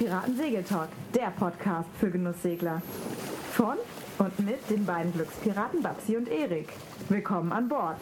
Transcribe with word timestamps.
Piratensegeltalk, 0.00 0.88
der 1.14 1.30
Podcast 1.30 1.90
für 2.00 2.10
Genusssegler. 2.10 2.80
Von 3.52 3.76
und 4.16 4.38
mit 4.38 4.70
den 4.70 4.86
beiden 4.86 5.12
Glückspiraten 5.12 5.82
Babsi 5.82 6.16
und 6.16 6.26
Erik. 6.26 6.70
Willkommen 7.10 7.52
an 7.52 7.68
Bord. 7.68 7.98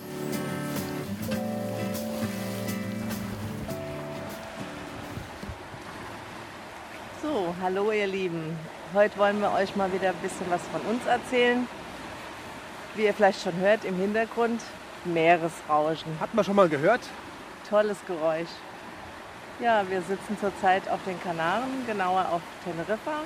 So, 7.20 7.52
hallo 7.60 7.90
ihr 7.90 8.06
Lieben. 8.06 8.56
Heute 8.94 9.18
wollen 9.18 9.40
wir 9.40 9.50
euch 9.50 9.74
mal 9.74 9.92
wieder 9.92 10.10
ein 10.10 10.22
bisschen 10.22 10.48
was 10.50 10.62
von 10.68 10.80
uns 10.82 11.04
erzählen. 11.04 11.66
Wie 12.94 13.06
ihr 13.06 13.12
vielleicht 13.12 13.42
schon 13.42 13.56
hört 13.56 13.84
im 13.84 13.96
Hintergrund, 13.96 14.62
Meeresrauschen. 15.04 16.20
Hat 16.20 16.32
man 16.32 16.44
schon 16.44 16.54
mal 16.54 16.68
gehört? 16.68 17.00
Tolles 17.68 17.98
Geräusch. 18.06 18.50
Ja, 19.60 19.82
wir 19.88 20.00
sitzen 20.02 20.38
zurzeit 20.40 20.88
auf 20.88 21.00
den 21.04 21.20
Kanaren, 21.20 21.84
genauer 21.86 22.26
auf 22.30 22.42
Teneriffa. 22.64 23.22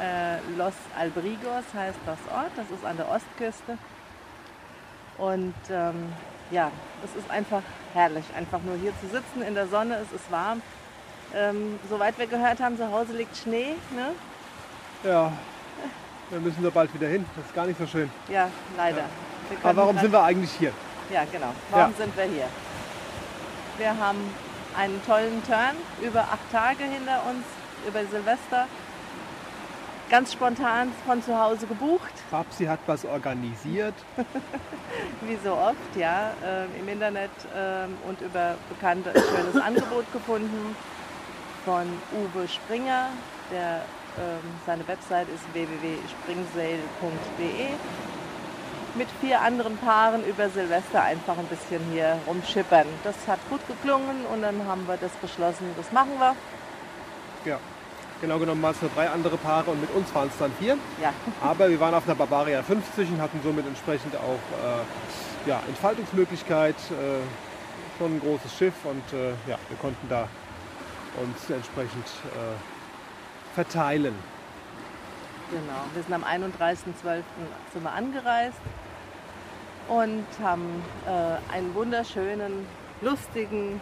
Äh, 0.00 0.36
Los 0.56 0.74
Albrigos 0.98 1.64
heißt 1.74 1.98
das 2.06 2.18
Ort, 2.32 2.52
das 2.56 2.66
ist 2.70 2.84
an 2.84 2.96
der 2.96 3.08
Ostküste. 3.08 3.76
Und 5.18 5.54
ähm, 5.70 6.12
ja, 6.50 6.70
es 7.04 7.14
ist 7.20 7.28
einfach 7.30 7.62
herrlich, 7.92 8.24
einfach 8.36 8.60
nur 8.62 8.76
hier 8.76 8.92
zu 9.00 9.08
sitzen 9.08 9.42
in 9.46 9.54
der 9.54 9.66
Sonne, 9.66 9.96
es 9.96 10.12
ist 10.12 10.30
warm. 10.30 10.62
Ähm, 11.34 11.78
soweit 11.90 12.18
wir 12.18 12.26
gehört 12.26 12.60
haben, 12.60 12.76
zu 12.76 12.90
Hause 12.92 13.12
liegt 13.14 13.36
Schnee. 13.36 13.74
Ne? 13.94 14.08
Ja, 15.02 15.32
wir 16.30 16.40
müssen 16.40 16.62
da 16.62 16.70
bald 16.70 16.94
wieder 16.94 17.08
hin. 17.08 17.26
Das 17.36 17.46
ist 17.46 17.54
gar 17.54 17.66
nicht 17.66 17.78
so 17.78 17.86
schön. 17.86 18.10
Ja, 18.28 18.48
leider. 18.76 18.98
Ja. 18.98 19.04
Aber 19.64 19.76
warum 19.82 19.98
sind 19.98 20.12
wir 20.12 20.22
eigentlich 20.22 20.52
hier? 20.52 20.72
Ja, 21.10 21.24
genau. 21.30 21.52
Warum 21.70 21.90
Ja. 21.92 21.96
sind 21.98 22.16
wir 22.16 22.24
hier? 22.24 22.46
Wir 23.78 23.98
haben 23.98 24.18
einen 24.76 25.02
tollen 25.04 25.42
Turn 25.44 25.76
über 26.00 26.20
acht 26.20 26.50
Tage 26.50 26.84
hinter 26.84 27.22
uns, 27.28 27.44
über 27.86 28.06
Silvester. 28.06 28.66
Ganz 30.10 30.32
spontan 30.34 30.92
von 31.06 31.22
zu 31.22 31.38
Hause 31.38 31.66
gebucht, 31.66 32.12
Babsi 32.30 32.66
hat 32.66 32.80
was 32.86 33.04
organisiert. 33.06 33.94
wie 35.22 35.38
so 35.42 35.54
oft, 35.54 35.96
ja, 35.96 36.34
ähm, 36.44 36.68
im 36.78 36.86
Internet 36.88 37.30
ähm, 37.56 37.96
und 38.06 38.20
über 38.20 38.56
Bekannte 38.68 39.08
ein 39.10 39.22
schönes 39.22 39.56
Angebot 39.62 40.04
gefunden 40.12 40.76
von 41.64 41.86
Uwe 42.12 42.46
Springer. 42.46 43.08
Der, 43.50 43.86
ähm, 44.18 44.40
seine 44.66 44.86
Website 44.86 45.28
ist 45.34 45.44
www.springsail.de. 45.54 47.68
Mit 48.94 49.08
vier 49.20 49.40
anderen 49.40 49.78
Paaren 49.78 50.22
über 50.26 50.50
Silvester 50.50 51.02
einfach 51.02 51.38
ein 51.38 51.46
bisschen 51.46 51.80
hier 51.92 52.18
rumschippern. 52.26 52.86
Das 53.04 53.16
hat 53.26 53.38
gut 53.48 53.66
geklungen 53.66 54.26
und 54.32 54.42
dann 54.42 54.66
haben 54.66 54.86
wir 54.86 54.98
das 54.98 55.12
beschlossen, 55.12 55.70
das 55.76 55.90
machen 55.92 56.12
wir. 56.18 56.36
Ja. 57.44 57.58
Genau 58.20 58.38
genommen 58.38 58.62
waren 58.62 58.74
es 58.74 58.80
nur 58.80 58.90
drei 58.94 59.08
andere 59.08 59.36
Paare 59.36 59.70
und 59.72 59.80
mit 59.80 59.90
uns 59.94 60.14
waren 60.14 60.28
es 60.28 60.38
dann 60.38 60.52
vier. 60.60 60.76
Ja, 61.02 61.12
Aber 61.40 61.68
wir 61.68 61.80
waren 61.80 61.94
auf 61.94 62.04
der 62.04 62.14
Barbaria 62.14 62.62
50 62.62 63.10
und 63.10 63.20
hatten 63.20 63.40
somit 63.42 63.66
entsprechend 63.66 64.14
auch 64.14 64.38
äh, 64.62 65.48
ja, 65.48 65.60
Entfaltungsmöglichkeit. 65.66 66.76
Äh, 66.90 67.22
schon 67.98 68.16
ein 68.16 68.20
großes 68.20 68.56
Schiff 68.56 68.74
und 68.84 69.02
äh, 69.12 69.30
ja, 69.48 69.58
wir 69.68 69.76
konnten 69.80 70.08
da 70.08 70.28
uns 71.20 71.50
entsprechend 71.50 72.06
äh, 72.06 73.54
verteilen. 73.54 74.14
genau. 75.50 75.84
Wir 75.94 76.02
sind 76.02 76.12
am 76.12 76.24
31.12. 76.24 77.22
sind 77.72 77.82
wir 77.82 77.92
angereist 77.92 78.58
und 79.92 80.24
haben 80.42 80.82
äh, 81.06 81.54
einen 81.54 81.74
wunderschönen, 81.74 82.66
lustigen 83.02 83.80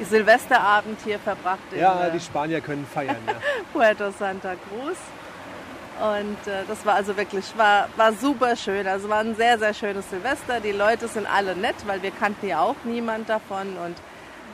Silvesterabend 0.00 0.98
hier 1.04 1.18
verbracht 1.18 1.60
Ja, 1.76 2.06
äh, 2.08 2.12
die 2.12 2.20
Spanier 2.20 2.60
können 2.60 2.86
feiern. 2.92 3.16
Ja. 3.26 3.34
Puerto 3.72 4.10
Santa 4.10 4.54
Cruz. 4.54 4.96
Und 6.00 6.50
äh, 6.50 6.64
das 6.66 6.84
war 6.84 6.94
also 6.94 7.16
wirklich, 7.16 7.44
war, 7.56 7.88
war 7.96 8.12
super 8.12 8.56
schön. 8.56 8.86
Also 8.86 9.08
war 9.08 9.20
ein 9.20 9.36
sehr, 9.36 9.58
sehr 9.58 9.74
schönes 9.74 10.08
Silvester. 10.10 10.58
Die 10.58 10.72
Leute 10.72 11.06
sind 11.06 11.26
alle 11.32 11.54
nett, 11.54 11.76
weil 11.86 12.02
wir 12.02 12.10
kannten 12.10 12.48
ja 12.48 12.60
auch 12.60 12.76
niemand 12.84 13.28
davon 13.28 13.76
und 13.84 13.94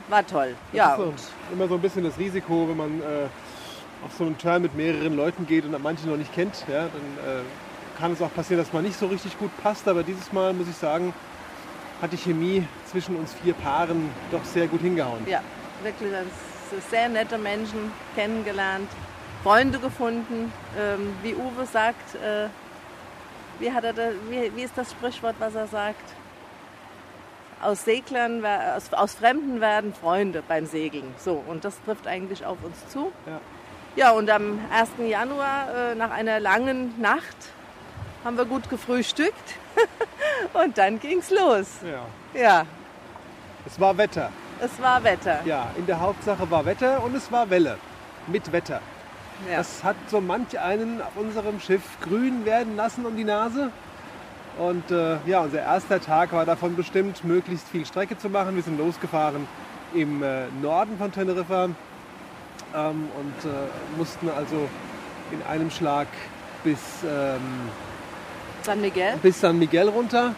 war 0.09 0.27
toll. 0.27 0.55
Ja, 0.73 0.97
Das 0.97 1.07
ist 1.15 1.25
so, 1.25 1.53
immer 1.53 1.67
so 1.67 1.75
ein 1.75 1.81
bisschen 1.81 2.03
das 2.03 2.17
Risiko, 2.19 2.67
wenn 2.69 2.77
man 2.77 2.99
äh, 2.99 3.25
auf 4.05 4.11
so 4.17 4.25
einen 4.25 4.37
Turn 4.37 4.61
mit 4.61 4.75
mehreren 4.75 5.15
Leuten 5.15 5.47
geht 5.47 5.65
und 5.65 5.81
manche 5.81 6.07
noch 6.07 6.17
nicht 6.17 6.33
kennt, 6.33 6.65
ja, 6.67 6.81
dann 6.81 6.87
äh, 7.25 7.41
kann 7.99 8.13
es 8.13 8.21
auch 8.21 8.33
passieren, 8.33 8.63
dass 8.63 8.73
man 8.73 8.83
nicht 8.83 8.97
so 8.97 9.07
richtig 9.07 9.37
gut 9.37 9.51
passt. 9.61 9.87
Aber 9.87 10.03
dieses 10.03 10.31
Mal 10.31 10.53
muss 10.53 10.67
ich 10.67 10.75
sagen, 10.75 11.13
hat 12.01 12.13
die 12.13 12.17
Chemie 12.17 12.65
zwischen 12.89 13.15
uns 13.15 13.33
vier 13.33 13.53
Paaren 13.53 14.09
doch 14.31 14.43
sehr 14.45 14.67
gut 14.67 14.81
hingehauen. 14.81 15.25
ja, 15.27 15.41
wirklich 15.83 16.11
sehr 16.89 17.09
nette 17.09 17.37
Menschen 17.37 17.91
kennengelernt, 18.15 18.89
Freunde 19.43 19.79
gefunden. 19.79 20.51
Ähm, 20.77 21.15
wie 21.23 21.35
Uwe 21.35 21.65
sagt, 21.65 22.15
äh, 22.15 22.47
wie, 23.59 23.71
hat 23.71 23.83
er 23.83 23.93
da, 23.93 24.09
wie, 24.29 24.51
wie 24.55 24.63
ist 24.63 24.77
das 24.77 24.91
Sprichwort, 24.91 25.35
was 25.39 25.55
er 25.55 25.67
sagt? 25.67 26.03
Aus 27.61 27.83
Seglern, 27.83 28.45
aus, 28.45 28.93
aus 28.93 29.15
Fremden 29.15 29.59
werden 29.59 29.93
Freunde 29.93 30.41
beim 30.47 30.65
Segeln. 30.65 31.13
So, 31.17 31.43
und 31.45 31.65
das 31.65 31.75
trifft 31.83 32.07
eigentlich 32.07 32.45
auf 32.45 32.57
uns 32.63 32.87
zu. 32.87 33.11
Ja. 33.25 33.41
Ja, 33.95 34.11
und 34.11 34.29
am 34.29 34.59
1. 34.71 34.91
Januar, 35.09 35.91
äh, 35.91 35.95
nach 35.95 36.11
einer 36.11 36.39
langen 36.39 37.01
Nacht, 37.01 37.35
haben 38.23 38.37
wir 38.37 38.45
gut 38.45 38.69
gefrühstückt. 38.69 39.55
und 40.53 40.77
dann 40.77 40.99
ging's 40.99 41.29
los. 41.29 41.67
Ja. 41.83 42.05
Ja, 42.39 42.65
Es 43.65 43.79
war 43.79 43.97
Wetter. 43.97 44.29
es 44.61 44.81
war 44.81 45.03
Wetter. 45.03 45.39
Ja, 45.45 45.71
in 45.77 45.85
der 45.85 45.99
Hauptsache 45.99 46.49
war 46.51 46.65
Wetter 46.65 47.01
und 47.03 47.15
es 47.15 47.31
war 47.31 47.49
Welle. 47.49 47.77
Mit 48.27 48.51
Wetter. 48.51 48.81
Ja. 49.49 49.57
Das 49.57 49.83
hat 49.83 49.95
so 50.07 50.19
manch 50.21 50.59
einen 50.59 51.01
auf 51.01 51.15
unserem 51.15 51.59
Schiff 51.59 51.81
grün 52.01 52.45
werden 52.45 52.75
lassen 52.75 53.05
um 53.05 53.15
die 53.15 53.23
Nase. 53.23 53.71
Und 54.57 54.91
äh, 54.91 55.17
ja, 55.25 55.39
unser 55.39 55.61
erster 55.61 56.01
Tag 56.01 56.33
war 56.33 56.45
davon 56.45 56.75
bestimmt, 56.75 57.23
möglichst 57.23 57.67
viel 57.69 57.85
Strecke 57.85 58.17
zu 58.17 58.29
machen. 58.29 58.55
Wir 58.55 58.63
sind 58.63 58.77
losgefahren 58.77 59.47
im 59.93 60.21
äh, 60.21 60.47
Norden 60.61 60.97
von 60.97 61.11
Teneriffa 61.11 61.65
ähm, 61.65 61.75
und 62.75 63.49
äh, 63.49 63.97
mussten 63.97 64.29
also 64.29 64.67
in 65.31 65.41
einem 65.49 65.71
Schlag 65.71 66.07
bis, 66.63 66.79
ähm, 67.07 67.39
San 68.63 68.81
Miguel 68.81 69.17
bis 69.21 69.39
San 69.39 69.59
Miguel 69.59 69.89
runter. 69.89 70.35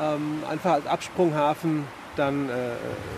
Ähm, 0.00 0.42
einfach 0.48 0.72
als 0.72 0.86
Absprunghafen 0.86 1.84
dann 2.16 2.48
äh, 2.48 2.52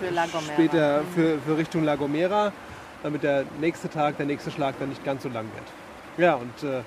für 0.00 0.42
später 0.52 1.02
für, 1.14 1.38
für 1.38 1.56
Richtung 1.56 1.84
La 1.84 1.96
Gomera, 1.96 2.52
damit 3.02 3.22
der 3.22 3.44
nächste 3.60 3.88
Tag, 3.88 4.16
der 4.16 4.26
nächste 4.26 4.50
Schlag 4.50 4.76
dann 4.78 4.88
nicht 4.88 5.04
ganz 5.04 5.22
so 5.22 5.28
lang 5.28 5.46
wird. 5.54 5.66
Ja, 6.18 6.34
und 6.34 6.62
äh, 6.62 6.82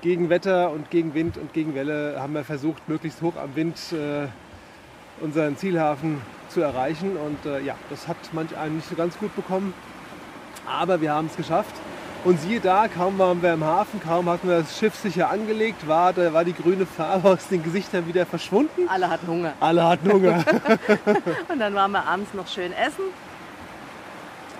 gegen 0.00 0.28
Wetter 0.28 0.70
und 0.70 0.90
gegen 0.90 1.14
Wind 1.14 1.36
und 1.38 1.52
gegen 1.52 1.74
Welle 1.74 2.16
haben 2.18 2.34
wir 2.34 2.44
versucht, 2.44 2.88
möglichst 2.88 3.22
hoch 3.22 3.36
am 3.36 3.54
Wind 3.54 3.76
äh, 3.92 4.26
unseren 5.22 5.56
Zielhafen 5.56 6.20
zu 6.48 6.60
erreichen. 6.60 7.16
Und 7.16 7.46
äh, 7.46 7.60
ja, 7.60 7.76
das 7.90 8.08
hat 8.08 8.16
manch 8.32 8.56
einen 8.56 8.76
nicht 8.76 8.88
so 8.88 8.96
ganz 8.96 9.16
gut 9.18 9.34
bekommen. 9.36 9.72
Aber 10.66 11.00
wir 11.00 11.12
haben 11.12 11.26
es 11.26 11.36
geschafft. 11.36 11.74
Und 12.24 12.40
siehe 12.40 12.60
da, 12.60 12.86
kaum 12.86 13.18
waren 13.18 13.42
wir 13.42 13.52
im 13.52 13.64
Hafen, 13.64 14.00
kaum 14.00 14.28
hatten 14.28 14.48
wir 14.48 14.60
das 14.60 14.78
Schiff 14.78 14.94
sicher 14.94 15.28
angelegt, 15.28 15.88
war, 15.88 16.12
da 16.12 16.32
war 16.32 16.44
die 16.44 16.52
grüne 16.52 16.86
Farbe 16.86 17.30
aus 17.32 17.48
den 17.48 17.64
Gesichtern 17.64 18.06
wieder 18.06 18.26
verschwunden. 18.26 18.88
Alle 18.88 19.10
hatten 19.10 19.26
Hunger. 19.26 19.54
Alle 19.58 19.82
hatten 19.82 20.12
Hunger. 20.12 20.44
Und 21.48 21.58
dann 21.58 21.74
waren 21.74 21.90
wir 21.90 22.06
abends 22.06 22.32
noch 22.32 22.46
schön 22.46 22.72
essen. 22.72 23.04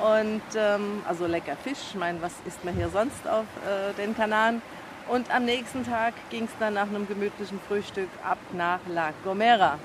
Und 0.02 0.42
ähm, 0.56 1.02
also 1.08 1.26
lecker 1.26 1.56
Fisch. 1.62 1.78
Ich 1.90 1.94
meine, 1.94 2.20
was 2.20 2.32
isst 2.46 2.64
man 2.64 2.74
hier 2.74 2.88
sonst 2.88 3.28
auf 3.28 3.44
äh, 3.64 3.92
den 3.94 4.16
Kanaren? 4.16 4.60
Und 5.08 5.32
am 5.32 5.44
nächsten 5.44 5.84
Tag 5.84 6.14
ging 6.30 6.44
es 6.44 6.50
dann 6.58 6.74
nach 6.74 6.88
einem 6.88 7.06
gemütlichen 7.06 7.60
Frühstück 7.68 8.08
ab 8.24 8.38
nach 8.52 8.80
La 8.88 9.10
Gomera. 9.22 9.78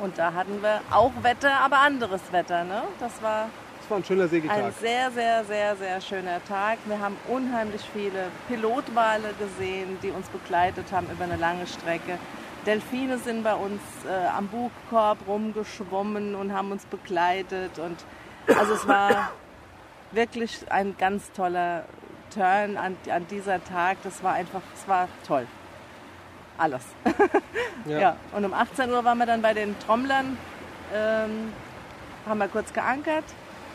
Und 0.00 0.18
da 0.18 0.32
hatten 0.32 0.60
wir 0.60 0.80
auch 0.90 1.12
Wetter, 1.22 1.60
aber 1.60 1.78
anderes 1.78 2.20
Wetter. 2.32 2.64
Ne? 2.64 2.82
Das 2.98 3.22
war 3.22 3.48
Das 3.82 3.90
war 3.90 3.96
ein 3.98 4.04
schöner 4.04 4.24
ein 4.24 4.28
Segeltag. 4.28 4.72
sehr, 4.80 5.10
sehr, 5.10 5.44
sehr, 5.44 5.74
sehr 5.74 6.00
schöner 6.00 6.44
Tag. 6.44 6.78
Wir 6.84 7.00
haben 7.00 7.16
unheimlich 7.28 7.82
viele 7.92 8.28
Pilotwale 8.46 9.34
gesehen, 9.40 9.98
die 10.04 10.10
uns 10.10 10.28
begleitet 10.28 10.92
haben 10.92 11.08
über 11.10 11.24
eine 11.24 11.34
lange 11.34 11.66
Strecke. 11.66 12.18
Delfine 12.64 13.18
sind 13.18 13.42
bei 13.42 13.54
uns 13.54 13.80
äh, 14.08 14.28
am 14.28 14.46
Bugkorb 14.46 15.18
rumgeschwommen 15.26 16.36
und 16.36 16.52
haben 16.52 16.70
uns 16.70 16.84
begleitet. 16.84 17.80
Und 17.80 18.04
also 18.56 18.74
es 18.74 18.86
war 18.86 19.32
wirklich 20.12 20.60
ein 20.70 20.94
ganz 20.96 21.32
toller 21.32 21.84
Turn 22.32 22.76
an, 22.76 22.96
an 23.10 23.26
dieser 23.26 23.64
Tag. 23.64 23.98
Das 24.04 24.22
war 24.22 24.34
einfach, 24.34 24.62
es 24.74 24.86
war 24.86 25.08
toll. 25.26 25.46
Alles. 26.56 26.84
Ja. 27.84 28.14
Und 28.30 28.44
um 28.44 28.54
18 28.54 28.92
Uhr 28.92 29.02
waren 29.02 29.18
wir 29.18 29.26
dann 29.26 29.42
bei 29.42 29.54
den 29.54 29.76
Trommlern, 29.80 30.38
ähm, 30.94 31.52
haben 32.24 32.38
wir 32.38 32.46
kurz 32.46 32.72
geankert 32.72 33.24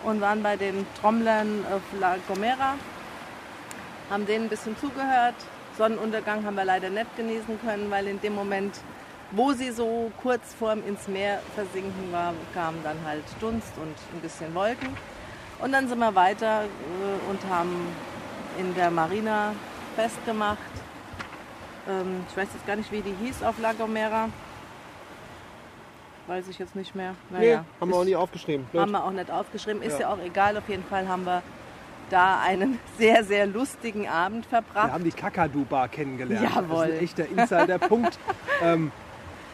und 0.04 0.22
waren 0.22 0.44
bei 0.44 0.56
den 0.56 0.86
Trommlern 1.00 1.66
auf 1.72 1.82
La 2.00 2.18
Gomera, 2.28 2.76
haben 4.10 4.26
denen 4.26 4.46
ein 4.46 4.50
bisschen 4.50 4.78
zugehört. 4.78 5.36
Sonnenuntergang 5.78 6.46
haben 6.46 6.56
wir 6.56 6.66
leider 6.66 6.90
nicht 6.90 7.16
genießen 7.16 7.60
können, 7.62 7.92
weil 7.92 8.08
in 8.08 8.20
dem 8.22 8.34
Moment, 8.34 8.80
wo 9.32 9.54
sie 9.54 9.72
so 9.72 10.12
kurz 10.22 10.54
vorm 10.54 10.86
ins 10.88 11.08
Meer 11.08 11.40
versinken 11.56 12.12
war, 12.12 12.34
kam 12.54 12.76
dann 12.84 12.98
halt 13.06 13.24
Dunst 13.40 13.78
und 13.78 13.96
ein 14.14 14.22
bisschen 14.22 14.54
Wolken. 14.56 14.90
Und 15.60 15.72
dann 15.72 15.88
sind 15.88 16.00
wir 16.00 16.14
weiter 16.16 16.64
äh, 16.64 17.30
und 17.30 17.40
haben 17.50 17.88
in 18.58 18.74
der 18.76 18.92
Marina 18.92 19.54
festgemacht. 19.96 20.58
Ähm, 21.88 22.26
ich 22.30 22.38
weiß 22.38 22.48
jetzt 22.54 22.66
gar 22.66 22.76
nicht, 22.76 22.92
wie 22.92 23.02
die 23.02 23.16
hieß 23.24 23.44
auf 23.44 23.60
La 23.60 23.74
Gomera. 23.74 24.30
Weiß 26.28 26.50
ich 26.50 26.60
jetzt 26.60 26.76
nicht 26.76 26.94
mehr. 26.94 27.16
Naja, 27.30 27.62
nee, 27.62 27.82
haben 27.82 27.90
wir 27.90 27.98
auch 27.98 28.04
nie 28.04 28.16
aufgeschrieben. 28.16 28.66
Blöd. 28.72 28.82
Haben 28.82 28.92
wir 28.92 29.04
auch 29.06 29.12
nicht 29.12 29.32
aufgeschrieben. 29.32 29.82
Ist 29.82 29.94
ja. 29.94 30.08
ja 30.08 30.14
auch 30.14 30.20
egal. 30.20 30.58
Auf 30.58 30.68
jeden 30.68 30.84
Fall 30.84 31.08
haben 31.08 31.26
wir 31.26 31.42
da 32.10 32.42
einen 32.42 32.80
sehr, 32.98 33.24
sehr 33.24 33.48
lustigen 33.48 34.10
Abend 34.10 34.46
verbracht. 34.46 34.90
Wir 34.90 34.94
haben 34.94 35.04
die 35.06 35.12
Kakadu-Bar 35.12 35.88
kennengelernt. 35.88 36.50
Jawohl. 36.54 36.88
Das 36.88 37.02
ist 37.02 37.20
ein 37.20 37.26
echter 37.26 37.26
Insider-Punkt. 37.30 38.20
ähm, 38.62 38.92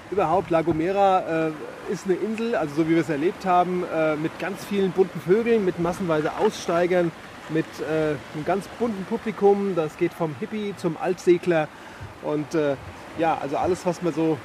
überhaupt, 0.10 0.50
La 0.50 0.64
Gomera 0.64 1.48
äh, 1.48 1.52
ist 1.92 2.06
eine 2.06 2.16
Insel, 2.16 2.56
also 2.56 2.74
so 2.76 2.90
wie 2.90 2.96
wir 2.96 3.02
es 3.02 3.10
erlebt 3.10 3.46
haben, 3.46 3.84
äh, 3.94 4.16
mit 4.16 4.38
ganz 4.40 4.66
vielen 4.66 4.92
bunten 4.92 5.22
Vögeln, 5.22 5.64
mit 5.66 5.78
massenweise 5.78 6.32
Aussteigern, 6.38 7.12
mit 7.50 7.66
äh, 7.82 8.16
einem 8.34 8.46
ganz 8.46 8.68
bunten 8.80 9.06
Publikum. 9.06 9.76
Das 9.76 9.98
geht 9.98 10.14
vom 10.14 10.36
Hippie 10.40 10.74
zum 10.78 10.98
Altsegler. 10.98 11.68
Und 12.24 12.56
äh, 12.56 12.76
ja, 13.20 13.38
also 13.40 13.58
alles, 13.58 13.86
was 13.86 14.02
man 14.02 14.14
so 14.14 14.40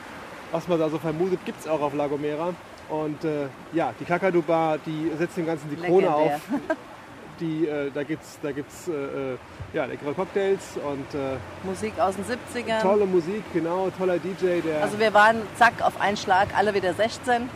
was 0.53 0.69
man 0.69 0.79
da 0.79 0.89
so 0.89 0.99
vermutet, 0.99 1.41
gibt 1.45 1.61
es 1.61 1.69
auch 1.69 1.81
auf 1.81 1.95
La 1.95 2.07
Gomera. 2.07 2.55
Und 2.89 3.23
äh, 3.25 3.47
ja, 3.73 3.93
die 3.99 4.05
Kakadu 4.05 4.43
Bar, 4.43 4.79
die 4.79 5.11
setzt 5.19 5.37
dem 5.37 5.47
Ganzen 5.47 5.69
die 5.71 5.77
Krone 5.77 6.15
auf. 6.15 6.41
Die, 7.41 7.69
äh, 7.69 7.93
da 7.95 8.03
gibt 8.03 8.25
es 8.25 8.37
da 8.43 8.51
gibt's, 8.51 8.89
äh, 8.89 8.93
äh, 8.93 9.37
ja, 9.73 9.85
leckere 9.85 10.13
Cocktails 10.13 10.77
und 10.77 11.15
äh, 11.15 11.37
Musik 11.63 11.97
aus 12.01 12.17
den 12.17 12.25
70ern. 12.25 12.83
Tolle 12.83 13.07
Musik, 13.07 13.45
genau, 13.53 13.91
toller 13.97 14.19
DJ. 14.19 14.61
Der 14.61 14.83
also 14.83 14.99
wir 14.99 15.15
waren 15.15 15.37
zack 15.57 15.75
auf 15.81 16.01
einen 16.01 16.17
Schlag 16.17 16.49
alle 16.57 16.75
wieder 16.75 16.93
16. 16.95 17.35
Äh, 17.35 17.47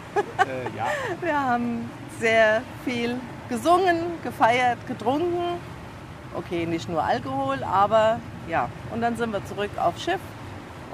ja. 0.77 0.87
Wir 1.21 1.37
haben 1.37 1.91
sehr 2.21 2.63
viel 2.85 3.17
gesungen, 3.49 4.05
gefeiert, 4.23 4.79
getrunken. 4.87 5.59
Okay, 6.37 6.65
nicht 6.65 6.89
nur 6.89 7.03
Alkohol, 7.03 7.65
aber 7.65 8.21
ja. 8.49 8.69
Und 8.93 9.01
dann 9.01 9.17
sind 9.17 9.33
wir 9.33 9.45
zurück 9.45 9.71
aufs 9.79 10.05
Schiff 10.05 10.21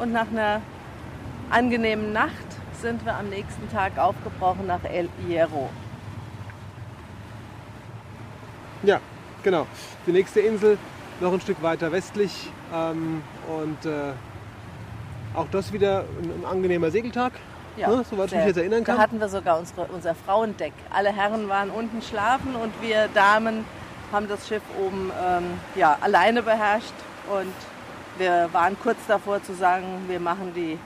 und 0.00 0.12
nach 0.12 0.28
einer 0.30 0.62
angenehmen 1.50 2.12
Nacht 2.12 2.32
sind 2.80 3.04
wir 3.04 3.16
am 3.16 3.28
nächsten 3.28 3.70
Tag 3.70 3.98
aufgebrochen 3.98 4.66
nach 4.66 4.84
El 4.84 5.08
Hierro. 5.26 5.70
Ja, 8.82 9.00
genau. 9.42 9.66
Die 10.06 10.12
nächste 10.12 10.40
Insel 10.40 10.78
noch 11.20 11.32
ein 11.32 11.40
Stück 11.40 11.62
weiter 11.62 11.90
westlich 11.90 12.50
ähm, 12.72 13.22
und 13.48 13.86
äh, 13.86 14.12
auch 15.34 15.46
das 15.50 15.72
wieder 15.72 16.04
ein, 16.22 16.42
ein 16.42 16.44
angenehmer 16.44 16.90
Segeltag. 16.90 17.32
Ja, 17.76 17.88
ne, 17.88 18.04
soweit 18.08 18.32
ich 18.32 18.38
mich 18.38 18.46
jetzt 18.46 18.56
erinnern 18.56 18.84
kann. 18.84 18.96
Da 18.96 19.02
hatten 19.02 19.20
wir 19.20 19.28
sogar 19.28 19.58
unsere, 19.58 19.84
unser 19.86 20.14
Frauendeck. 20.14 20.72
Alle 20.90 21.12
Herren 21.12 21.48
waren 21.48 21.70
unten 21.70 22.02
schlafen 22.02 22.54
und 22.56 22.72
wir 22.80 23.08
Damen 23.14 23.64
haben 24.12 24.28
das 24.28 24.48
Schiff 24.48 24.62
oben 24.80 25.12
ähm, 25.24 25.44
ja, 25.74 25.96
alleine 26.00 26.42
beherrscht. 26.42 26.94
Und 27.30 27.54
wir 28.16 28.48
waren 28.52 28.76
kurz 28.82 28.98
davor 29.06 29.42
zu 29.42 29.54
sagen, 29.54 29.84
wir 30.08 30.18
machen 30.18 30.52
die 30.54 30.78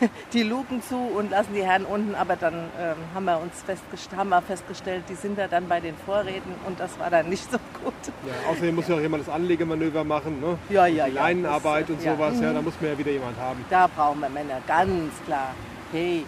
die 0.32 0.42
Luken 0.42 0.82
zu 0.82 0.96
und 0.96 1.30
lassen 1.30 1.54
die 1.54 1.62
Herren 1.62 1.84
unten. 1.84 2.14
Aber 2.14 2.36
dann 2.36 2.54
ähm, 2.78 2.96
haben, 3.14 3.24
wir 3.24 3.38
uns 3.38 3.62
festgest 3.62 4.14
haben 4.14 4.30
wir 4.30 4.42
festgestellt, 4.42 5.04
die 5.08 5.14
sind 5.14 5.38
da 5.38 5.48
dann 5.48 5.68
bei 5.68 5.80
den 5.80 5.94
Vorräten 6.06 6.54
und 6.66 6.78
das 6.80 6.98
war 6.98 7.10
dann 7.10 7.28
nicht 7.28 7.50
so 7.50 7.58
gut. 7.82 7.94
Ja, 8.26 8.50
außerdem 8.50 8.74
muss 8.74 8.88
ja 8.88 8.96
auch 8.96 9.00
jemand 9.00 9.26
das 9.26 9.34
Anlegemanöver 9.34 10.04
machen. 10.04 10.40
Ne? 10.40 10.58
Ja, 10.68 10.86
ja, 10.86 11.06
die 11.06 11.12
Leinenarbeit 11.12 11.88
das, 11.88 11.96
und 11.96 12.04
ja. 12.04 12.14
sowas. 12.14 12.40
Ja, 12.40 12.52
da 12.52 12.62
muss 12.62 12.74
man 12.80 12.90
ja 12.90 12.98
wieder 12.98 13.12
jemand 13.12 13.38
haben. 13.38 13.64
Da 13.70 13.86
brauchen 13.86 14.20
wir 14.20 14.28
Männer, 14.28 14.60
ganz 14.66 15.12
klar. 15.26 15.54
Hey. 15.92 16.24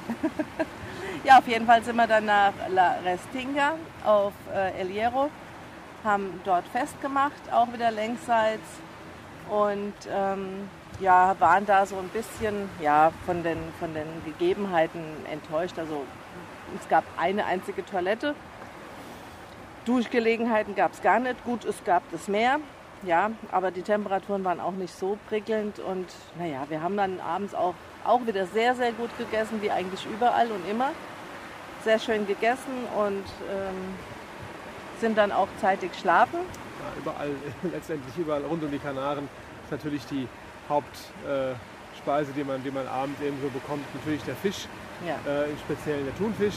ja, 1.25 1.39
auf 1.39 1.49
jeden 1.49 1.67
Fall 1.67 1.83
sind 1.83 1.97
wir 1.97 2.07
dann 2.07 2.27
nach 2.27 2.53
La 2.69 2.97
Restinga 3.05 3.75
auf 4.05 4.33
äh, 4.55 4.81
El 4.81 4.89
Hierro, 4.89 5.31
haben 6.05 6.41
dort 6.45 6.67
festgemacht, 6.69 7.53
auch 7.53 7.73
wieder 7.73 7.91
längsseits. 7.91 8.81
Und 9.49 9.95
ähm, 10.11 10.69
ja, 11.01 11.37
waren 11.39 11.67
da 11.67 11.87
so 11.87 11.97
ein 11.97 12.09
bisschen 12.09 12.69
ja, 12.81 13.13
von, 13.27 13.43
den, 13.43 13.59
von 13.79 13.93
den 13.95 14.07
Gegebenheiten 14.25 15.03
enttäuscht. 15.31 15.79
Also 15.79 16.05
es 16.79 16.89
gab 16.89 17.05
eine 17.17 17.45
einzige 17.45 17.85
Toilette. 17.85 18.35
Duschgelegenheiten 19.85 20.75
gab 20.75 20.93
es 20.93 21.03
gar 21.03 21.19
nicht. 21.19 21.45
Gut, 21.45 21.65
es 21.65 21.83
gab 21.85 22.03
das 22.13 22.29
Meer, 22.29 22.61
ja, 23.05 23.33
aber 23.51 23.71
die 23.71 23.83
Temperaturen 23.83 24.45
waren 24.45 24.61
auch 24.61 24.73
nicht 24.73 24.97
so 24.97 25.19
prickelnd. 25.29 25.81
Und 25.81 26.07
naja, 26.39 26.65
wir 26.69 26.83
haben 26.83 26.97
dann 26.97 27.21
abends 27.21 27.55
auch, 27.55 27.75
auch 28.05 28.25
wieder 28.27 28.47
sehr, 28.47 28.75
sehr 28.75 28.93
gut 28.93 29.11
gegessen, 29.19 29.61
wie 29.61 29.71
eigentlich 29.71 30.07
überall 30.07 30.51
und 30.51 30.69
immer. 30.71 30.91
Sehr 31.85 31.99
schön 31.99 32.29
gegessen 32.29 32.87
und 32.97 33.25
ähm, 33.51 33.95
sind 35.01 35.19
dann 35.19 35.33
auch 35.33 35.49
zeitig 35.61 35.91
schlafen. 36.01 36.39
Ja, 36.39 37.01
überall, 37.01 37.31
letztendlich 37.73 38.17
überall 38.17 38.45
rund 38.45 38.63
um 38.63 38.71
die 38.71 38.79
Kanaren 38.79 39.29
ist 39.65 39.73
natürlich 39.73 40.07
die 40.07 40.29
Hauptspeise, 40.73 42.31
äh, 42.31 42.35
die, 42.35 42.45
man, 42.45 42.63
die 42.65 42.71
man 42.71 42.87
abends 42.87 43.21
eben 43.21 43.37
so 43.43 43.49
bekommt, 43.49 43.85
natürlich 43.95 44.23
der 44.23 44.37
Fisch. 44.37 44.67
Ja. 45.07 45.19
Äh, 45.27 45.51
im 45.51 45.59
Speziellen 45.59 46.05
der 46.05 46.17
Thunfisch, 46.17 46.55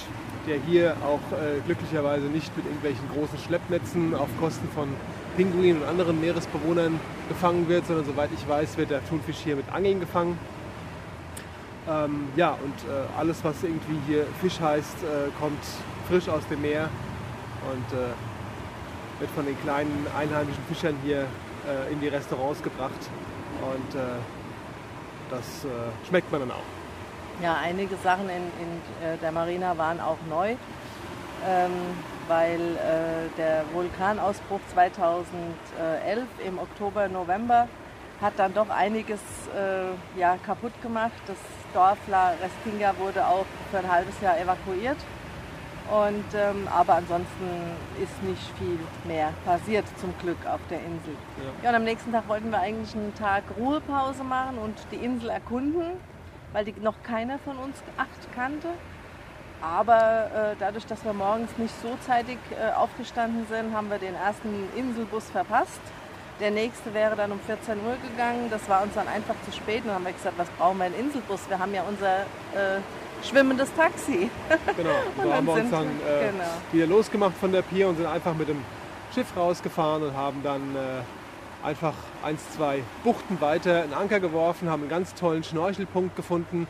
der 0.47 0.59
hier 0.59 0.95
auch 1.03 1.19
äh, 1.35 1.59
glücklicherweise 1.65 2.25
nicht 2.25 2.55
mit 2.55 2.65
irgendwelchen 2.65 3.09
großen 3.09 3.39
Schleppnetzen 3.39 4.13
auf 4.13 4.29
Kosten 4.39 4.69
von 4.69 4.89
Pinguinen 5.35 5.81
und 5.81 5.87
anderen 5.87 6.21
Meeresbewohnern 6.21 6.99
gefangen 7.27 7.67
wird, 7.67 7.87
sondern 7.87 8.05
soweit 8.05 8.29
ich 8.35 8.47
weiß, 8.47 8.77
wird 8.77 8.91
der 8.91 9.03
Thunfisch 9.09 9.37
hier 9.37 9.55
mit 9.55 9.65
Angeln 9.73 9.99
gefangen. 9.99 10.37
Ähm, 11.89 12.27
ja, 12.35 12.51
und 12.51 12.89
äh, 12.89 13.17
alles, 13.17 13.43
was 13.43 13.63
irgendwie 13.63 13.97
hier 14.07 14.25
Fisch 14.41 14.59
heißt, 14.59 15.03
äh, 15.03 15.29
kommt 15.39 15.63
frisch 16.07 16.29
aus 16.29 16.47
dem 16.47 16.61
Meer 16.61 16.89
und 17.71 17.97
äh, 17.97 19.19
wird 19.19 19.31
von 19.31 19.45
den 19.45 19.59
kleinen 19.61 20.05
einheimischen 20.17 20.63
Fischern 20.67 20.95
hier 21.03 21.25
in 21.91 21.99
die 21.99 22.09
Restaurants 22.09 22.61
gebracht 22.61 23.09
und 23.61 23.95
äh, 23.95 24.03
das 25.29 25.65
äh, 25.65 26.07
schmeckt 26.07 26.31
man 26.31 26.41
dann 26.41 26.51
auch. 26.51 27.43
Ja, 27.43 27.57
einige 27.61 27.95
Sachen 27.97 28.29
in, 28.29 28.43
in 28.61 29.05
äh, 29.05 29.17
der 29.17 29.31
Marina 29.31 29.77
waren 29.77 29.99
auch 29.99 30.17
neu, 30.29 30.51
ähm, 31.47 31.71
weil 32.27 32.59
äh, 32.59 33.37
der 33.37 33.63
Vulkanausbruch 33.73 34.61
2011 34.73 36.23
im 36.45 36.59
Oktober, 36.59 37.07
November 37.09 37.67
hat 38.21 38.33
dann 38.37 38.53
doch 38.53 38.69
einiges 38.69 39.19
äh, 39.53 40.19
ja, 40.19 40.37
kaputt 40.45 40.71
gemacht. 40.81 41.11
Das 41.27 41.37
Dorf 41.73 41.97
La 42.07 42.29
Restinga 42.41 42.93
wurde 42.97 43.25
auch 43.25 43.45
für 43.71 43.79
ein 43.79 43.91
halbes 43.91 44.19
Jahr 44.21 44.39
evakuiert. 44.39 44.97
Und, 45.91 46.25
ähm, 46.33 46.67
aber 46.75 46.95
ansonsten 46.95 47.45
ist 48.01 48.23
nicht 48.23 48.41
viel 48.57 48.79
mehr 49.05 49.31
passiert, 49.45 49.85
zum 49.99 50.17
Glück 50.19 50.43
auf 50.47 50.59
der 50.69 50.79
Insel. 50.79 51.15
Ja. 51.37 51.63
ja. 51.63 51.69
und 51.69 51.75
am 51.75 51.83
nächsten 51.83 52.11
Tag 52.11 52.27
wollten 52.27 52.49
wir 52.49 52.59
eigentlich 52.59 52.95
einen 52.95 53.13
Tag 53.13 53.43
Ruhepause 53.57 54.23
machen 54.23 54.57
und 54.57 54.75
die 54.91 54.95
Insel 54.95 55.29
erkunden, 55.29 55.91
weil 56.53 56.65
die 56.65 56.73
noch 56.81 56.95
keiner 57.03 57.37
von 57.39 57.57
uns 57.57 57.77
acht 57.97 58.33
kannte. 58.33 58.69
Aber 59.61 60.53
äh, 60.53 60.55
dadurch, 60.59 60.85
dass 60.85 61.03
wir 61.05 61.13
morgens 61.13 61.55
nicht 61.57 61.73
so 61.81 61.97
zeitig 62.05 62.37
äh, 62.51 62.73
aufgestanden 62.73 63.45
sind, 63.47 63.73
haben 63.73 63.89
wir 63.89 63.99
den 63.99 64.15
ersten 64.15 64.69
Inselbus 64.75 65.29
verpasst. 65.29 65.81
Der 66.39 66.51
nächste 66.51 66.93
wäre 66.93 67.15
dann 67.15 67.31
um 67.31 67.39
14 67.39 67.77
Uhr 67.77 67.95
gegangen. 68.09 68.49
Das 68.49 68.67
war 68.67 68.83
uns 68.83 68.93
dann 68.95 69.07
einfach 69.07 69.35
zu 69.45 69.51
spät. 69.51 69.81
Und 69.81 69.87
dann 69.87 69.95
haben 69.95 70.05
wir 70.05 70.11
gesagt, 70.11 70.37
was 70.37 70.49
brauchen 70.57 70.79
wir 70.79 70.85
einen 70.85 70.95
Inselbus? 70.95 71.47
Wir 71.47 71.59
haben 71.59 71.73
ja 71.73 71.83
unser 71.87 72.21
äh, 72.53 72.81
schwimmendes 73.25 73.73
Taxi. 73.75 74.29
Genau, 74.77 74.89
so 75.23 75.33
haben 75.33 75.45
wir 75.47 75.53
uns 75.53 75.71
dann 75.71 75.87
äh, 75.87 76.31
genau. 76.31 76.43
wieder 76.71 76.87
losgemacht 76.87 77.35
von 77.37 77.51
der 77.51 77.61
Pier 77.61 77.87
und 77.87 77.97
sind 77.97 78.05
einfach 78.05 78.33
mit 78.35 78.47
dem 78.47 78.61
Schiff 79.13 79.27
rausgefahren 79.35 80.03
und 80.03 80.15
haben 80.15 80.41
dann 80.43 80.75
äh, 80.75 81.65
einfach 81.65 81.93
eins, 82.23 82.41
zwei 82.51 82.83
Buchten 83.03 83.41
weiter 83.41 83.83
einen 83.83 83.93
Anker 83.93 84.19
geworfen, 84.19 84.69
haben 84.69 84.83
einen 84.83 84.89
ganz 84.89 85.13
tollen 85.15 85.43
Schnorchelpunkt 85.43 86.15
gefunden. 86.15 86.67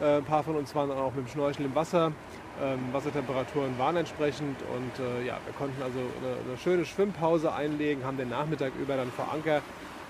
Äh, 0.00 0.18
ein 0.18 0.24
paar 0.24 0.42
von 0.42 0.56
uns 0.56 0.74
waren 0.74 0.90
auch 0.90 1.12
mit 1.14 1.26
dem 1.26 1.28
Schnorchel 1.28 1.66
im 1.66 1.74
Wasser. 1.74 2.12
Ähm, 2.60 2.92
Wassertemperaturen 2.92 3.78
waren 3.78 3.96
entsprechend 3.96 4.56
und 4.74 5.04
äh, 5.04 5.26
ja, 5.26 5.38
wir 5.44 5.54
konnten 5.56 5.80
also 5.80 5.98
eine, 5.98 6.48
eine, 6.48 6.58
schöne 6.58 6.84
Schwimmpause 6.84 7.52
einlegen, 7.52 8.04
haben 8.04 8.16
den 8.16 8.30
Nachmittag 8.30 8.72
über 8.80 8.96
dann 8.96 9.12
vor 9.12 9.28
Anker 9.32 9.62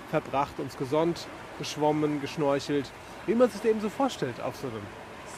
verbracht, 0.09 0.59
uns 0.59 0.75
gesonnt, 0.75 1.27
geschwommen, 1.59 2.21
geschnorchelt, 2.21 2.89
wie 3.27 3.35
man 3.35 3.49
sich 3.51 3.61
das 3.61 3.69
eben 3.69 3.81
so 3.81 3.89
vorstellt 3.89 4.41
auf 4.41 4.55
so 4.55 4.67
einem 4.67 4.81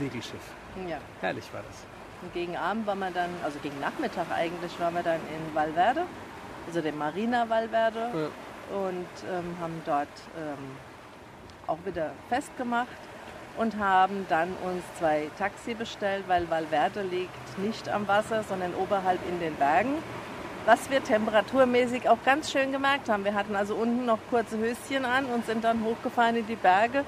Segelschiff. 0.01 0.41
Ja. 0.87 0.97
Herrlich 1.21 1.45
war 1.53 1.61
das. 1.67 1.85
Und 2.23 2.33
gegen 2.33 2.57
Abend 2.57 2.87
waren 2.87 2.99
wir 2.99 3.11
dann, 3.11 3.29
also 3.43 3.59
gegen 3.59 3.79
Nachmittag 3.79 4.27
eigentlich, 4.31 4.79
waren 4.79 4.95
wir 4.95 5.03
dann 5.03 5.19
in 5.19 5.55
Valverde, 5.55 6.03
also 6.67 6.81
dem 6.81 6.97
Marina 6.97 7.49
Valverde 7.49 7.99
ja. 8.13 8.77
und 8.77 9.07
ähm, 9.29 9.55
haben 9.59 9.81
dort 9.85 10.07
ähm, 10.37 10.75
auch 11.67 11.79
wieder 11.85 12.11
festgemacht 12.29 12.87
und 13.57 13.77
haben 13.77 14.25
dann 14.29 14.49
uns 14.63 14.83
zwei 14.97 15.29
Taxi 15.37 15.73
bestellt, 15.73 16.23
weil 16.27 16.49
Valverde 16.49 17.01
liegt 17.01 17.57
nicht 17.59 17.89
am 17.89 18.07
Wasser, 18.07 18.43
sondern 18.43 18.73
oberhalb 18.75 19.19
in 19.27 19.39
den 19.39 19.55
Bergen. 19.55 19.95
Was 20.65 20.91
wir 20.91 21.03
temperaturmäßig 21.03 22.07
auch 22.07 22.19
ganz 22.23 22.51
schön 22.51 22.71
gemerkt 22.71 23.09
haben. 23.09 23.25
Wir 23.25 23.33
hatten 23.33 23.55
also 23.55 23.73
unten 23.73 24.05
noch 24.05 24.19
kurze 24.29 24.59
Höschen 24.59 25.05
an 25.05 25.25
und 25.25 25.45
sind 25.47 25.63
dann 25.63 25.83
hochgefahren 25.83 26.35
in 26.35 26.45
die 26.45 26.55
Berge 26.55 27.03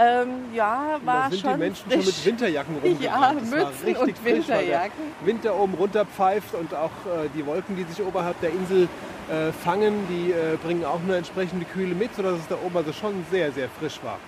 Ähm, 0.00 0.54
ja, 0.54 0.98
war 1.04 1.24
da 1.24 1.30
sind 1.30 1.40
schon 1.40 1.52
die 1.54 1.58
Menschen 1.58 1.90
frisch. 1.90 1.94
schon 1.96 2.04
mit 2.06 2.24
Winterjacken 2.24 2.76
rumgerannt. 2.82 3.00
Ja, 3.02 3.32
Das 3.34 3.50
war 3.50 3.58
Mützen 3.70 3.84
richtig 3.86 3.98
und 4.16 4.24
Winterjacken. 4.24 5.02
Winter 5.24 5.56
oben 5.58 5.74
runter 5.74 6.04
pfeift 6.06 6.54
und 6.54 6.72
auch 6.74 6.90
äh, 7.06 7.28
die 7.34 7.44
Wolken, 7.44 7.74
die 7.76 7.82
sich 7.84 8.00
oberhalb 8.04 8.40
der 8.40 8.50
Insel 8.50 8.88
äh, 9.30 9.50
fangen, 9.52 10.06
die 10.08 10.30
äh, 10.32 10.56
bringen 10.62 10.84
auch 10.84 11.00
eine 11.04 11.16
entsprechende 11.16 11.64
Kühle 11.66 11.94
mit, 11.94 12.14
sodass 12.14 12.38
es 12.38 12.46
da 12.48 12.56
oben 12.64 12.76
also 12.76 12.92
schon 12.92 13.24
sehr, 13.30 13.50
sehr 13.52 13.68
frisch 13.80 13.98
war. 14.04 14.18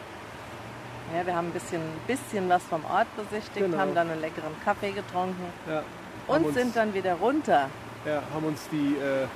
Ja, 1.16 1.26
wir 1.26 1.34
haben 1.36 1.48
ein 1.48 1.52
bisschen, 1.52 1.80
bisschen 2.06 2.48
was 2.48 2.62
vom 2.64 2.84
Ort 2.84 3.06
besichtigt, 3.16 3.66
Genau. 3.66 3.78
haben 3.78 3.94
dann 3.94 4.10
einen 4.10 4.20
leckeren 4.20 4.52
Kaffee 4.64 4.90
getrunken 4.92 5.44
Ja, 5.68 5.82
und 6.26 6.46
uns- 6.46 6.54
sind 6.54 6.74
dann 6.76 6.94
wieder 6.94 7.14
runter. 7.14 7.68
Ja, 8.04 8.22
haben 8.34 8.44
uns 8.46 8.60
die, 8.72 8.96
äh, 8.96 9.26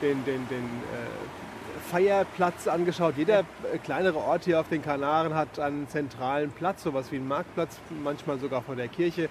den, 0.00 0.24
den, 0.24 0.46
den 0.48 0.64
äh, 0.64 1.41
Feierplatz 1.90 2.66
angeschaut. 2.68 3.14
Jeder 3.16 3.40
äh, 3.40 3.78
kleinere 3.82 4.18
Ort 4.18 4.44
hier 4.44 4.60
auf 4.60 4.68
den 4.68 4.82
Kanaren 4.82 5.34
hat 5.34 5.58
einen 5.58 5.88
zentralen 5.88 6.50
Platz, 6.50 6.82
sowas 6.82 7.10
wie 7.10 7.16
einen 7.16 7.28
Marktplatz, 7.28 7.78
manchmal 8.02 8.38
sogar 8.38 8.62
vor 8.62 8.76
der 8.76 8.88
Kirche. 8.88 9.28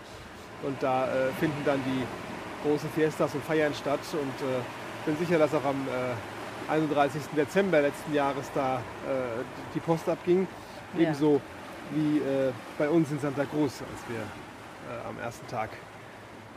Und 0.63 0.81
da 0.81 1.05
äh, 1.05 1.31
finden 1.39 1.61
dann 1.65 1.79
die 1.85 2.67
großen 2.67 2.89
Fiestas 2.91 3.33
und 3.33 3.43
Feiern 3.43 3.73
statt. 3.73 3.99
Und 4.13 4.47
äh, 4.47 4.61
bin 5.05 5.17
sicher, 5.17 5.39
dass 5.39 5.53
auch 5.53 5.65
am 5.65 5.87
äh, 5.87 6.71
31. 6.71 7.21
Dezember 7.35 7.81
letzten 7.81 8.13
Jahres 8.13 8.49
da 8.53 8.77
äh, 8.77 8.79
die 9.73 9.79
Post 9.79 10.07
abging. 10.07 10.47
Ja. 10.93 11.01
Ebenso 11.01 11.41
wie 11.91 12.19
äh, 12.19 12.51
bei 12.77 12.89
uns 12.89 13.11
in 13.11 13.19
Santa 13.19 13.45
Cruz, 13.45 13.81
als 13.81 14.09
wir 14.09 14.21
am 15.07 15.17
ersten 15.23 15.47
Tag 15.47 15.69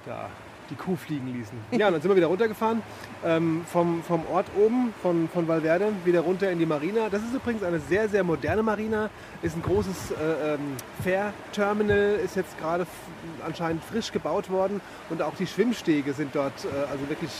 da 0.06 0.28
die 0.70 0.74
Kuh 0.74 0.96
fliegen 0.96 1.26
ließen. 1.36 1.56
Ja, 1.78 1.88
und 1.88 1.94
dann 1.94 2.02
sind 2.02 2.10
wir 2.10 2.16
wieder 2.16 2.26
runtergefahren 2.28 2.82
ähm, 3.24 3.64
vom, 3.70 4.02
vom 4.02 4.26
Ort 4.26 4.46
oben, 4.56 4.92
von, 5.02 5.28
von 5.32 5.46
Valverde, 5.48 5.92
wieder 6.04 6.20
runter 6.20 6.50
in 6.50 6.58
die 6.58 6.66
Marina. 6.66 7.08
Das 7.08 7.22
ist 7.22 7.34
übrigens 7.34 7.62
eine 7.62 7.80
sehr, 7.80 8.08
sehr 8.08 8.24
moderne 8.24 8.62
Marina, 8.62 9.10
ist 9.42 9.56
ein 9.56 9.62
großes 9.62 10.12
äh, 10.12 10.54
ähm, 10.54 10.76
Fährterminal, 11.02 12.18
ist 12.24 12.36
jetzt 12.36 12.58
gerade 12.58 12.86
anscheinend 13.46 13.82
frisch 13.84 14.12
gebaut 14.12 14.50
worden 14.50 14.80
und 15.10 15.22
auch 15.22 15.34
die 15.36 15.46
Schwimmstege 15.46 16.12
sind 16.12 16.34
dort 16.34 16.64
äh, 16.64 16.68
also 16.90 17.08
wirklich 17.08 17.30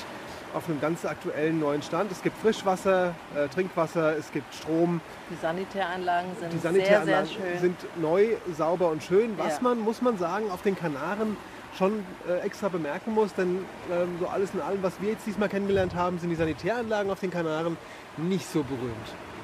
auf 0.54 0.68
einem 0.68 0.80
ganz 0.80 1.04
aktuellen 1.04 1.58
neuen 1.58 1.82
Stand. 1.82 2.12
Es 2.12 2.22
gibt 2.22 2.38
Frischwasser, 2.38 3.12
äh, 3.34 3.48
Trinkwasser, 3.48 4.16
es 4.16 4.30
gibt 4.30 4.54
Strom, 4.54 5.00
Die 5.28 5.34
Sanitäranlagen 5.42 6.30
sind 6.38 6.52
die 6.52 6.58
sehr, 6.58 6.72
sehr 6.72 6.82
Sanitäranlagen 6.84 7.28
schön. 7.28 7.60
sind 7.60 7.76
neu, 8.00 8.26
sauber 8.56 8.90
und 8.90 9.02
schön. 9.02 9.36
Was 9.36 9.54
Ja. 9.56 9.62
man, 9.62 9.80
muss 9.80 10.00
man 10.00 10.16
sagen, 10.16 10.50
auf 10.52 10.62
den 10.62 10.76
Kanaren 10.76 11.36
schon 11.76 12.04
äh, 12.28 12.38
extra 12.40 12.68
bemerken 12.68 13.12
muss, 13.14 13.34
denn 13.34 13.64
ähm, 13.90 14.16
so 14.20 14.26
alles 14.28 14.54
in 14.54 14.60
allem, 14.60 14.82
was 14.82 15.00
wir 15.00 15.10
jetzt 15.10 15.26
diesmal 15.26 15.48
kennengelernt 15.48 15.94
haben, 15.94 16.18
sind 16.18 16.30
die 16.30 16.36
Sanitäranlagen 16.36 17.10
auf 17.10 17.20
den 17.20 17.30
Kanaren 17.30 17.76
nicht 18.16 18.46
so 18.50 18.62
berühmt. 18.62 18.94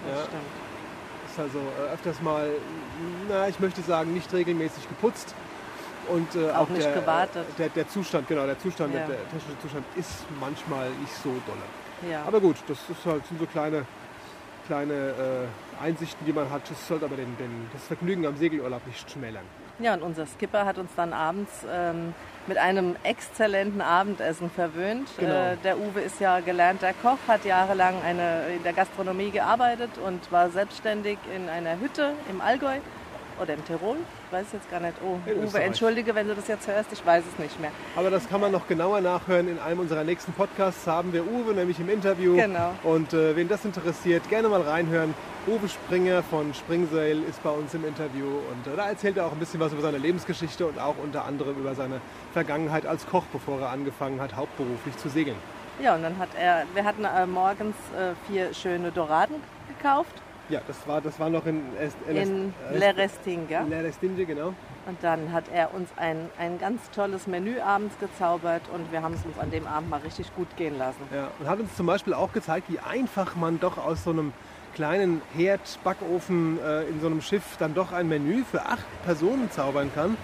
das 0.08 0.18
Ja, 0.18 0.24
stimmt. 0.26 0.42
ist 1.30 1.38
also 1.40 1.58
äh, 1.58 1.92
öfters 1.94 2.22
mal, 2.22 2.48
na, 3.28 3.48
ich 3.48 3.58
möchte 3.60 3.82
sagen, 3.82 4.12
nicht 4.14 4.32
regelmäßig 4.32 4.88
geputzt. 4.88 5.34
Und 6.08 6.34
äh, 6.34 6.50
Auch 6.50 6.60
auch, 6.62 6.68
nicht 6.70 6.84
der, 6.86 6.94
gewartet. 6.94 7.46
Der, 7.58 7.68
der 7.68 7.88
Zustand, 7.88 8.26
genau, 8.26 8.44
der 8.46 8.58
Zustand, 8.58 8.92
Ja. 8.94 9.00
der, 9.00 9.08
der 9.08 9.30
technische 9.30 9.60
Zustand 9.60 9.84
ist 9.96 10.24
manchmal 10.40 10.88
nicht 11.00 11.12
so 11.22 11.28
dolle. 11.46 12.10
Ja. 12.12 12.22
Aber 12.26 12.40
gut, 12.40 12.56
das 12.66 12.78
ist 12.90 13.04
halt, 13.06 13.24
sind 13.26 13.38
so 13.38 13.46
kleine, 13.46 13.84
kleine 14.66 14.94
äh, 14.94 15.84
Einsichten, 15.84 16.24
die 16.26 16.32
man 16.32 16.50
hat. 16.50 16.62
Das 16.68 16.88
sollte 16.88 17.04
aber 17.04 17.16
den, 17.16 17.36
den, 17.38 17.68
das 17.72 17.82
Vergnügen 17.84 18.26
am 18.26 18.36
Segelurlaub 18.36 18.84
nicht 18.86 19.08
schmälern. 19.10 19.44
Ja, 19.82 19.94
und 19.94 20.02
unser 20.02 20.26
Skipper 20.26 20.66
hat 20.66 20.78
uns 20.78 20.90
dann 20.94 21.12
abends 21.12 21.50
ähm, 21.72 22.14
mit 22.46 22.58
einem 22.58 22.96
exzellenten 23.02 23.80
Abendessen 23.80 24.50
verwöhnt. 24.50 25.08
Genau. 25.18 25.32
Äh, 25.32 25.56
der 25.64 25.78
Uwe 25.78 26.00
ist 26.00 26.20
ja 26.20 26.40
gelernter 26.40 26.92
Koch, 27.02 27.18
hat 27.26 27.44
jahrelang 27.44 27.94
eine, 28.02 28.48
in 28.56 28.62
der 28.62 28.72
Gastronomie 28.72 29.30
gearbeitet 29.30 29.90
und 30.04 30.30
war 30.30 30.50
selbstständig 30.50 31.18
in 31.34 31.48
einer 31.48 31.80
Hütte 31.80 32.12
im 32.30 32.40
Allgäu 32.40 32.78
oder 33.40 33.54
im 33.54 33.64
Tirol. 33.64 33.96
Ich 34.26 34.32
weiß 34.32 34.46
jetzt 34.52 34.70
gar 34.70 34.80
nicht. 34.80 34.94
Oh, 35.04 35.18
In 35.28 35.44
Uwe, 35.44 35.62
entschuldige, 35.62 36.14
wenn 36.14 36.28
du 36.28 36.34
das 36.34 36.48
jetzt 36.48 36.68
hörst, 36.68 36.92
ich 36.92 37.04
weiß 37.04 37.24
es 37.32 37.38
nicht 37.38 37.58
mehr. 37.60 37.70
Aber 37.96 38.10
das 38.10 38.28
kann 38.28 38.40
man 38.40 38.52
noch 38.52 38.66
genauer 38.68 39.00
nachhören. 39.00 39.48
In 39.48 39.58
einem 39.58 39.80
unserer 39.80 40.04
nächsten 40.04 40.32
Podcasts 40.32 40.86
haben 40.86 41.12
wir 41.12 41.24
Uwe 41.26 41.54
nämlich 41.54 41.80
im 41.80 41.88
Interview. 41.88 42.36
Genau. 42.36 42.72
Und 42.82 43.12
äh, 43.12 43.34
wen 43.36 43.48
das 43.48 43.64
interessiert, 43.64 44.28
gerne 44.28 44.48
mal 44.48 44.60
reinhören. 44.60 45.14
Uwe 45.46 45.68
Springer 45.68 46.22
von 46.22 46.52
Springsail 46.52 47.22
ist 47.22 47.42
bei 47.42 47.50
uns 47.50 47.72
im 47.72 47.86
Interview 47.86 48.26
und 48.26 48.72
äh, 48.72 48.76
da 48.76 48.88
erzählt 48.88 49.16
er 49.16 49.26
auch 49.26 49.32
ein 49.32 49.38
bisschen 49.38 49.58
was 49.58 49.72
über 49.72 49.80
seine 49.80 49.96
Lebensgeschichte 49.96 50.66
und 50.66 50.78
auch 50.78 50.96
unter 51.02 51.24
anderem 51.24 51.56
über 51.56 51.74
seine 51.74 52.00
Vergangenheit 52.32 52.84
als 52.84 53.06
Koch, 53.06 53.24
bevor 53.32 53.58
er 53.60 53.70
angefangen 53.70 54.20
hat, 54.20 54.36
hauptberuflich 54.36 54.96
zu 54.98 55.08
segeln. 55.08 55.36
Ja, 55.82 55.94
und 55.94 56.02
dann 56.02 56.18
hat 56.18 56.28
er, 56.38 56.64
wir 56.74 56.84
hatten 56.84 57.04
äh, 57.04 57.26
morgens 57.26 57.74
äh, 57.96 58.12
vier 58.30 58.52
schöne 58.52 58.92
Doraden 58.92 59.36
gekauft 59.68 60.20
Ja, 60.50 60.60
das 60.66 60.76
war, 60.86 61.00
das 61.00 61.18
war 61.20 61.30
noch 61.30 61.46
in, 61.46 61.62
Est, 61.78 61.96
in 62.08 62.16
Est- 62.16 62.78
Le 62.80 62.96
Restinga. 62.96 63.62
Le 63.62 63.84
Restinge, 63.84 64.24
genau. 64.26 64.48
Und 64.86 64.98
dann 65.02 65.32
hat 65.32 65.44
er 65.52 65.72
uns 65.72 65.88
ein, 65.96 66.28
ein 66.38 66.58
ganz 66.58 66.90
tolles 66.90 67.26
Menü 67.26 67.60
abends 67.60 67.96
gezaubert 68.00 68.62
und 68.74 68.90
wir 68.92 69.02
haben 69.02 69.14
es 69.14 69.24
uns 69.24 69.38
an 69.38 69.50
dem 69.50 69.66
Abend 69.66 69.88
mal 69.90 70.00
richtig 70.00 70.34
gut 70.34 70.48
gehen 70.56 70.76
lassen. 70.76 71.02
Ja, 71.14 71.28
und 71.38 71.48
hat 71.48 71.60
uns 71.60 71.74
zum 71.76 71.86
Beispiel 71.86 72.14
auch 72.14 72.32
gezeigt, 72.32 72.68
wie 72.68 72.80
einfach 72.80 73.36
man 73.36 73.60
doch 73.60 73.78
aus 73.78 74.02
so 74.04 74.10
einem 74.10 74.32
kleinen 74.74 75.22
Herd, 75.36 75.60
Backofen 75.84 76.58
äh, 76.64 76.82
in 76.84 77.00
so 77.00 77.06
einem 77.06 77.20
Schiff 77.22 77.56
dann 77.58 77.74
doch 77.74 77.92
ein 77.92 78.08
Menü 78.08 78.42
für 78.42 78.62
acht 78.62 78.84
Personen 79.04 79.50
zaubern 79.50 79.90
kann. 79.94 80.16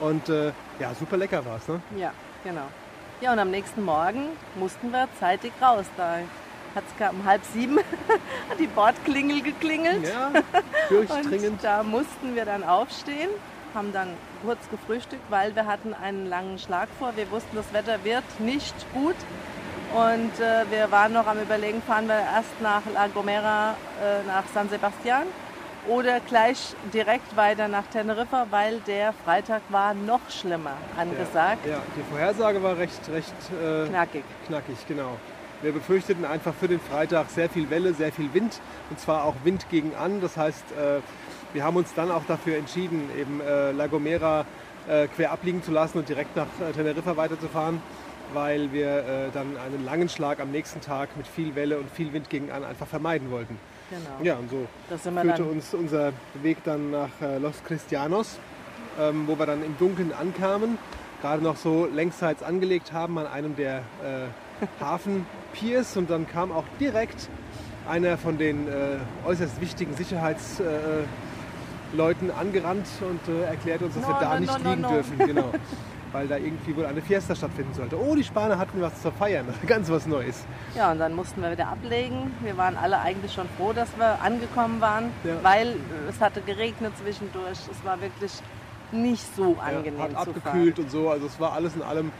Und 0.00 0.28
äh, 0.28 0.52
ja, 0.78 0.94
super 0.98 1.16
lecker 1.16 1.44
war 1.44 1.56
es. 1.56 1.66
Ne? 1.68 1.80
Ja, 1.96 2.12
genau. 2.44 2.66
Ja, 3.20 3.32
und 3.32 3.38
am 3.38 3.50
nächsten 3.50 3.84
Morgen 3.84 4.26
mussten 4.56 4.90
wir 4.90 5.08
zeitig 5.20 5.52
raus. 5.62 5.84
Da 5.96 6.18
hat 6.74 6.84
es 6.98 7.10
um 7.10 7.24
halb 7.24 7.42
sieben 7.52 7.78
hat 8.50 8.58
die 8.58 8.66
Bordklingel 8.66 9.42
geklingelt. 9.42 10.08
Ja, 10.08 10.28
Und 10.90 11.08
durchdringend. 11.10 11.62
da 11.62 11.82
mussten 11.82 12.34
wir 12.34 12.44
dann 12.44 12.64
aufstehen, 12.64 13.30
haben 13.74 13.92
dann 13.92 14.08
kurz 14.44 14.58
gefrühstückt, 14.70 15.22
weil 15.30 15.54
wir 15.54 15.66
hatten 15.66 15.94
einen 15.94 16.26
langen 16.26 16.58
Schlag 16.58 16.88
vor. 16.98 17.12
Wir 17.16 17.30
wussten, 17.30 17.56
das 17.56 17.72
Wetter 17.72 18.02
wird 18.04 18.24
nicht 18.38 18.74
gut. 18.92 19.16
Und 19.94 20.40
äh, 20.40 20.64
wir 20.70 20.90
waren 20.90 21.12
noch 21.12 21.26
am 21.26 21.38
Überlegen, 21.38 21.82
fahren 21.82 22.06
wir 22.08 22.14
erst 22.14 22.60
nach 22.62 22.82
La 22.94 23.08
Gomera, 23.08 23.72
äh, 24.02 24.26
nach 24.26 24.44
San 24.54 24.68
Sebastian 24.70 25.24
oder 25.86 26.20
gleich 26.20 26.74
direkt 26.94 27.36
weiter 27.36 27.68
nach 27.68 27.84
Teneriffa, 27.92 28.46
weil 28.50 28.78
der 28.86 29.12
Freitag 29.24 29.62
war 29.68 29.92
noch 29.94 30.20
schlimmer 30.30 30.76
angesagt. 30.96 31.66
Ja, 31.66 31.78
die 31.96 32.02
Vorhersage 32.10 32.62
war 32.62 32.78
recht, 32.78 33.00
recht 33.12 33.34
äh, 33.62 33.88
Knackig. 33.88 34.24
knackig, 34.46 34.76
genau. 34.86 35.16
Wir 35.62 35.70
befürchteten 35.70 36.24
einfach 36.24 36.52
für 36.54 36.66
den 36.66 36.80
Freitag 36.80 37.30
sehr 37.30 37.48
viel 37.48 37.70
Welle, 37.70 37.94
sehr 37.94 38.10
viel 38.10 38.34
Wind 38.34 38.60
und 38.90 38.98
zwar 38.98 39.24
auch 39.24 39.36
Wind 39.44 39.66
gegen 39.70 39.94
an. 39.94 40.20
Das 40.20 40.36
heißt, 40.36 40.64
äh, 40.72 41.00
wir 41.52 41.62
haben 41.62 41.76
uns 41.76 41.94
dann 41.94 42.10
auch 42.10 42.24
dafür 42.26 42.56
entschieden, 42.56 43.08
eben 43.16 43.40
äh, 43.40 43.70
La 43.70 43.86
Gomera 43.86 44.44
äh, 44.88 45.06
quer 45.06 45.30
abliegen 45.30 45.62
zu 45.62 45.70
lassen 45.70 45.98
und 45.98 46.08
direkt 46.08 46.34
nach 46.34 46.48
Teneriffa 46.74 47.16
weiterzufahren, 47.16 47.80
weil 48.34 48.72
wir 48.72 49.30
dann 49.32 49.56
einen 49.56 49.84
langen 49.84 50.08
Schlag 50.08 50.40
am 50.40 50.50
nächsten 50.50 50.80
Tag 50.80 51.16
mit 51.16 51.28
viel 51.28 51.54
Welle 51.54 51.78
und 51.78 51.88
viel 51.90 52.12
Wind 52.12 52.28
gegen 52.28 52.50
an 52.50 52.64
einfach 52.64 52.88
vermeiden 52.88 53.30
wollten. 53.30 53.56
Genau. 53.90 54.24
Ja, 54.24 54.36
und 54.36 54.50
so 54.50 54.66
führte 54.98 55.44
uns 55.44 55.74
unser 55.74 56.12
Weg 56.42 56.64
dann 56.64 56.90
nach 56.90 57.10
Los 57.40 57.62
Cristianos, 57.64 58.38
ähm, 58.98 59.28
wo 59.28 59.38
wir 59.38 59.46
dann 59.46 59.62
im 59.62 59.78
Dunkeln 59.78 60.12
ankamen, 60.12 60.78
gerade 61.20 61.42
noch 61.42 61.56
so 61.56 61.86
längsseits 61.86 62.42
angelegt 62.42 62.92
haben 62.92 63.16
an 63.18 63.28
einem 63.28 63.54
der 63.54 63.82
äh, 64.62 64.66
Hafenpiers 64.80 65.96
und 65.96 66.10
dann 66.10 66.26
kam 66.26 66.52
auch 66.52 66.64
direkt 66.80 67.28
einer 67.88 68.16
von 68.16 68.38
den 68.38 68.68
äh, 68.68 68.96
äußerst 69.26 69.60
wichtigen 69.60 69.94
Sicherheitsleuten 69.96 71.06
äh, 72.30 72.32
angerannt 72.38 72.86
und 73.00 73.20
äh, 73.28 73.42
erklärte 73.44 73.86
uns, 73.86 73.94
dass 73.94 74.06
wir 74.06 74.14
No, 74.14 74.20
da 74.20 74.34
no, 74.34 74.40
nicht 74.40 74.64
no, 74.64 74.70
liegen 74.70 74.82
dürfen. 74.88 75.18
Genau. 75.18 75.52
Weil 76.12 76.28
da 76.28 76.36
irgendwie 76.36 76.76
wohl 76.76 76.84
eine 76.84 77.00
Fiesta 77.00 77.34
stattfinden 77.34 77.72
sollte. 77.72 77.98
Oh, 77.98 78.14
die 78.14 78.22
Spanier 78.22 78.58
hatten 78.58 78.82
was 78.82 79.00
zu 79.00 79.10
feiern. 79.10 79.46
Ganz 79.66 79.90
was 79.90 80.06
Neues. 80.06 80.44
Ja, 80.76 80.92
und 80.92 80.98
dann 80.98 81.14
mussten 81.14 81.40
wir 81.40 81.50
wieder 81.50 81.68
ablegen. 81.68 82.34
Wir 82.42 82.56
waren 82.58 82.76
alle 82.76 83.00
eigentlich 83.00 83.32
schon 83.32 83.48
froh, 83.56 83.72
dass 83.72 83.88
wir 83.96 84.20
angekommen 84.20 84.80
waren, 84.82 85.04
Ja. 85.24 85.36
weil 85.42 85.68
äh, 85.68 86.10
es 86.10 86.20
hatte 86.20 86.42
geregnet 86.42 86.92
zwischendurch. 87.02 87.58
Es 87.70 87.82
war 87.84 87.98
wirklich 88.00 88.32
nicht 88.92 89.24
so 89.34 89.56
angenehm 89.64 89.98
ja, 89.98 90.04
hat 90.04 90.28
abgekühlt 90.28 90.78
und 90.78 90.90
so. 90.90 91.08
Also 91.08 91.26
es 91.26 91.40
war 91.40 91.54
alles 91.54 91.74
in 91.74 91.82
allem 91.82 92.12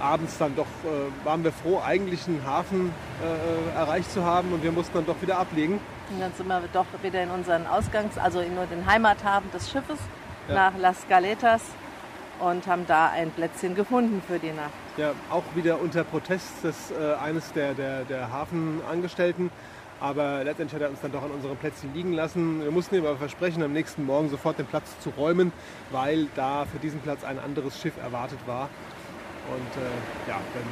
abends 0.00 0.38
dann 0.38 0.54
doch, 0.56 0.66
äh, 0.84 1.24
waren 1.26 1.44
wir 1.44 1.52
froh, 1.52 1.80
eigentlich 1.84 2.26
einen 2.26 2.44
Hafen 2.46 2.92
äh, 3.22 3.76
erreicht 3.78 4.10
zu 4.12 4.24
haben 4.24 4.52
und 4.52 4.62
wir 4.62 4.72
mussten 4.72 4.94
dann 4.94 5.06
doch 5.06 5.20
wieder 5.20 5.38
ablegen. 5.38 5.80
Und 6.10 6.20
dann 6.20 6.32
sind 6.34 6.46
wir 6.46 6.62
doch 6.72 6.86
wieder 7.02 7.22
in 7.22 7.30
unseren 7.30 7.66
Ausgangs-, 7.66 8.18
also 8.18 8.40
in 8.40 8.54
nur 8.54 8.66
den 8.66 8.86
Heimathafen 8.86 9.50
des 9.52 9.70
Schiffes 9.70 9.98
Ja. 10.48 10.54
nach 10.54 10.78
Las 10.78 11.06
Galetas 11.08 11.62
und 12.40 12.66
haben 12.66 12.86
da 12.86 13.10
ein 13.10 13.30
Plätzchen 13.30 13.74
gefunden 13.74 14.20
für 14.26 14.38
die 14.38 14.52
Nacht. 14.52 14.72
Ja, 14.96 15.12
auch 15.30 15.44
wieder 15.54 15.80
unter 15.80 16.04
Protest 16.04 16.62
des 16.62 16.90
äh, 16.90 17.14
eines 17.14 17.52
der, 17.52 17.74
der, 17.74 18.04
der 18.04 18.30
Hafenangestellten. 18.30 19.50
Aber 20.00 20.44
letztendlich 20.44 20.74
hat 20.74 20.82
er 20.82 20.90
uns 20.90 21.00
dann 21.00 21.12
doch 21.12 21.22
an 21.22 21.30
unserem 21.30 21.56
Plätzchen 21.56 21.94
liegen 21.94 22.12
lassen. 22.12 22.62
Wir 22.62 22.70
mussten 22.70 22.96
ihm 22.96 23.06
aber 23.06 23.16
versprechen, 23.16 23.62
am 23.62 23.72
nächsten 23.72 24.04
Morgen 24.04 24.28
sofort 24.28 24.58
den 24.58 24.66
Platz 24.66 24.98
zu 25.00 25.10
räumen, 25.10 25.52
weil 25.92 26.26
da 26.34 26.66
für 26.70 26.78
diesen 26.78 27.00
Platz 27.00 27.24
ein 27.24 27.38
anderes 27.38 27.80
Schiff 27.80 27.94
erwartet 28.02 28.38
war. 28.46 28.68
Und 29.50 29.82
äh, 29.82 30.28
ja, 30.28 30.40
dann 30.54 30.64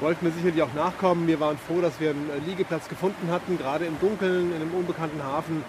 wollten 0.00 0.24
wir 0.24 0.32
sicherlich 0.32 0.62
auch 0.62 0.72
nachkommen. 0.74 1.26
Wir 1.26 1.40
waren 1.40 1.58
froh, 1.58 1.80
dass 1.80 2.00
wir 2.00 2.10
einen 2.10 2.30
äh, 2.30 2.38
Liegeplatz 2.48 2.88
gefunden 2.88 3.30
hatten. 3.30 3.58
Gerade 3.58 3.84
im 3.84 3.98
Dunkeln, 4.00 4.50
in 4.50 4.62
einem 4.62 4.74
unbekannten 4.74 5.22
Hafen, 5.22 5.64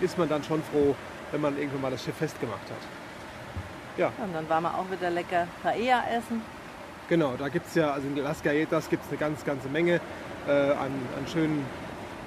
ist 0.00 0.18
man 0.18 0.28
dann 0.28 0.42
schon 0.44 0.62
froh, 0.64 0.94
wenn 1.32 1.40
man 1.40 1.58
irgendwann 1.58 1.82
mal 1.82 1.90
das 1.90 2.04
Schiff 2.04 2.16
festgemacht 2.16 2.62
hat. 2.70 3.98
Ja. 3.98 4.12
Und 4.22 4.34
dann 4.34 4.48
waren 4.48 4.62
wir 4.62 4.74
auch 4.74 4.90
wieder 4.90 5.10
lecker 5.10 5.48
Paella 5.62 6.04
essen. 6.16 6.40
Genau, 7.08 7.34
da 7.36 7.48
gibt 7.48 7.66
es 7.66 7.74
ja, 7.74 7.90
also 7.90 8.06
in 8.06 8.16
Las 8.16 8.42
Galletas 8.42 8.88
gibt 8.90 9.04
es 9.04 9.08
eine 9.08 9.18
ganz, 9.18 9.44
ganze 9.44 9.68
Menge 9.68 10.00
äh, 10.46 10.50
an, 10.50 10.92
an 11.16 11.26
schönen 11.26 11.64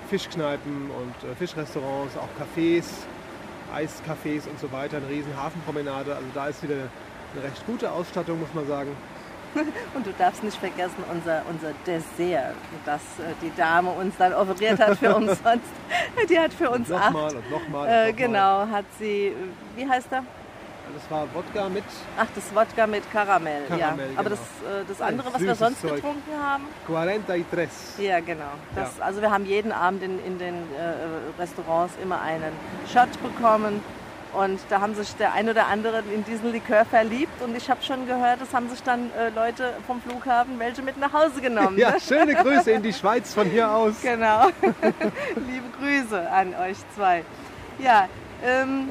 Fischkneipen 0.10 0.90
und 0.90 1.30
äh, 1.30 1.36
Fischrestaurants, 1.36 2.18
auch 2.18 2.28
Cafés, 2.38 2.86
Eiscafés 3.74 4.50
und 4.50 4.60
so 4.60 4.72
weiter, 4.72 4.98
eine 4.98 5.08
riesen 5.08 5.38
Hafenpromenade. 5.38 6.16
Also 6.16 6.28
da 6.34 6.48
ist 6.48 6.64
wieder 6.64 6.76
eine 6.76 7.44
recht 7.44 7.66
gute 7.66 7.92
Ausstattung, 7.92 8.40
muss 8.40 8.54
man 8.54 8.68
sagen. 8.68 8.92
Und 9.94 10.06
du 10.06 10.12
darfst 10.18 10.44
nicht 10.44 10.58
vergessen, 10.58 11.04
unser, 11.12 11.42
unser 11.50 11.72
Dessert, 11.86 12.56
das 12.86 13.02
äh, 13.20 13.34
die 13.42 13.52
Dame 13.56 13.90
uns 13.92 14.16
dann 14.18 14.34
offeriert 14.34 14.80
hat 14.80 14.98
für 14.98 15.16
umsonst. 15.18 15.42
Die 16.30 16.40
hat 16.40 16.54
für 16.54 16.70
uns 16.70 16.90
und 16.90 16.96
acht. 16.96 17.12
nochmal 17.14 17.36
und 17.36 17.52
nochmal. 17.52 18.08
Äh, 18.10 18.14
genau, 18.14 18.68
hat 18.68 18.86
sie, 19.00 19.34
wie 19.76 19.88
heißt 19.88 20.08
er? 20.12 20.24
Das 20.94 21.10
war 21.10 21.26
Wodka 21.34 21.70
mit 21.70 21.86
Ach, 22.18 22.28
das 22.36 22.54
Wodka 22.54 22.86
mit 22.86 23.10
Karamell. 23.14 23.64
ja. 23.70 23.78
Karamell, 23.78 24.10
Aber 24.18 24.30
genau. 24.30 24.42
das, 24.62 24.82
äh, 24.82 24.86
das 24.88 25.02
Ein 25.02 25.08
andere, 25.10 25.34
was 25.34 25.42
wir 25.42 25.56
sonst 25.56 25.82
Zeug. 25.82 25.96
getrunken 25.96 26.32
haben, 26.44 26.64
43. 26.88 28.06
ja 28.06 28.20
genau. 28.20 28.44
Das, 28.76 29.00
Also 29.00 29.22
wir 29.22 29.32
haben 29.32 29.46
jeden 29.46 29.72
Abend 29.72 30.04
in, 30.04 30.20
in 30.26 30.38
den 30.38 30.56
äh, 30.56 31.40
Restaurants 31.42 31.94
immer 32.04 32.20
einen 32.22 32.52
Shot 32.92 33.10
bekommen. 33.24 33.82
Und 34.34 34.60
da 34.70 34.80
haben 34.80 34.96
sich 34.96 35.14
der 35.16 35.34
ein 35.34 35.50
oder 35.50 35.68
andere 35.68 36.04
in 36.14 36.24
diesen 36.24 36.52
Likör 36.52 36.86
verliebt. 36.86 37.42
Und 37.42 37.56
ich 37.56 37.70
habe 37.70 37.84
schon 37.84 38.08
gehört, 38.08 38.42
es 38.42 38.54
haben 38.54 38.70
sich 38.70 38.82
dann 38.84 39.12
äh, 39.14 39.30
Leute 39.30 39.74
vom 39.86 40.02
Flughafen 40.02 40.58
welche 40.60 40.82
mit 40.82 40.98
nach 40.98 41.12
Hause 41.12 41.42
genommen. 41.42 41.78
Ja, 41.78 41.92
ne? 41.92 42.00
schöne 42.00 42.36
Grüße 42.36 42.72
in 42.72 42.82
die 42.82 42.94
Schweiz 42.94 43.34
von 43.34 43.50
hier 43.50 43.70
aus. 43.76 44.02
Genau. 44.02 44.48
Liebe 45.36 45.66
Grüße 45.80 46.30
an 46.30 46.56
euch 46.56 46.78
zwei. 46.96 47.24
Ja, 47.80 48.08
ähm, 48.44 48.90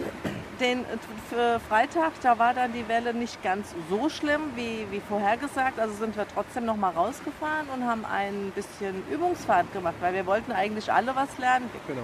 den 0.61 0.85
für 1.31 1.59
Freitag, 1.69 2.13
da 2.23 2.39
war 2.39 2.53
dann 2.55 2.73
die 2.73 2.87
Welle 2.87 3.15
nicht 3.15 3.43
ganz 3.43 3.75
so 3.89 4.09
schlimm 4.09 4.41
wie, 4.55 4.87
wie 4.91 5.01
vorhergesagt. 5.01 5.79
Also 5.79 5.95
sind 5.95 6.17
wir 6.17 6.27
trotzdem 6.29 6.67
noch 6.67 6.77
mal 6.77 6.91
rausgefahren 6.91 7.69
und 7.75 7.85
haben 7.85 8.05
ein 8.05 8.53
bisschen 8.55 9.03
Übungsfahrt 9.11 9.73
gemacht, 9.73 9.95
weil 10.01 10.13
wir 10.15 10.27
wollten 10.27 10.53
eigentlich 10.53 10.93
alle 10.93 11.17
was 11.17 11.37
lernen. 11.39 11.71
Genau. 11.87 12.03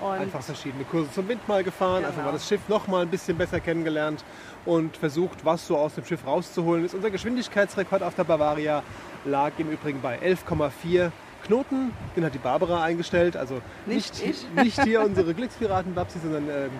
Und 0.00 0.12
Einfach 0.12 0.42
verschiedene 0.42 0.84
Kurse 0.84 1.10
zum 1.12 1.26
Wind 1.28 1.46
mal 1.48 1.64
gefahren, 1.64 1.96
Genau. 1.98 2.08
einfach 2.08 2.24
mal 2.24 2.32
das 2.32 2.46
Schiff 2.48 2.60
noch 2.68 2.86
mal 2.86 3.02
ein 3.02 3.08
bisschen 3.08 3.36
besser 3.36 3.58
kennengelernt 3.60 4.24
und 4.64 4.96
versucht, 4.96 5.44
was 5.44 5.66
so 5.66 5.76
aus 5.76 5.94
dem 5.94 6.04
Schiff 6.04 6.24
rauszuholen 6.26 6.84
ist. 6.84 6.94
Unser 6.94 7.10
Geschwindigkeitsrekord 7.10 8.02
auf 8.02 8.14
der 8.14 8.24
Bavaria 8.24 8.82
lag 9.24 9.52
im 9.58 9.70
Übrigen 9.70 10.00
bei 10.00 10.18
11,4 10.20 11.10
Knoten. 11.46 11.92
Den 12.16 12.24
hat 12.24 12.34
die 12.34 12.38
Barbara 12.38 12.82
eingestellt, 12.82 13.36
also 13.36 13.60
Nicht 13.86 14.22
ich. 14.24 14.46
nicht 14.54 14.82
hier 14.82 15.00
unsere 15.02 15.34
Glückspiraten 15.34 15.94
Babsi, 15.94 16.18
sondern 16.20 16.44
ähm, 16.48 16.70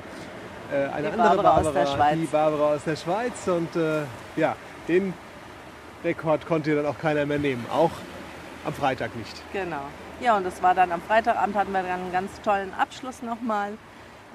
äh, 0.73 0.77
eine 0.93 1.09
Die 1.09 1.13
andere 1.15 1.17
Barbara 1.37 1.51
aus 1.57 1.65
Barbara, 1.65 1.85
der 1.85 1.87
Schweiz. 1.97 2.19
die 2.21 2.27
Barbara 2.27 2.75
aus 2.75 2.85
der 2.85 2.97
Schweiz. 2.97 3.49
Und 3.49 3.77
äh, 3.77 4.03
ja, 4.37 4.57
den 4.87 5.15
Rekord 6.05 6.47
konnte 6.47 6.75
dann 6.77 6.87
auch 6.87 6.99
keiner 6.99 7.27
mehr 7.27 7.39
nehmen, 7.39 7.67
auch 7.73 7.91
am 8.65 8.73
Freitag 8.73 9.17
nicht. 9.17 9.43
Genau. 9.53 9.83
Ja, 10.21 10.37
und 10.37 10.45
das 10.45 10.61
war 10.63 10.75
dann 10.75 10.91
am 10.91 11.01
Freitagabend 11.01 11.57
hatten 11.57 11.71
wir 11.71 11.83
dann 11.83 12.01
einen 12.01 12.13
ganz 12.13 12.41
tollen 12.43 12.75
Abschluss 12.75 13.23
nochmal. 13.23 13.75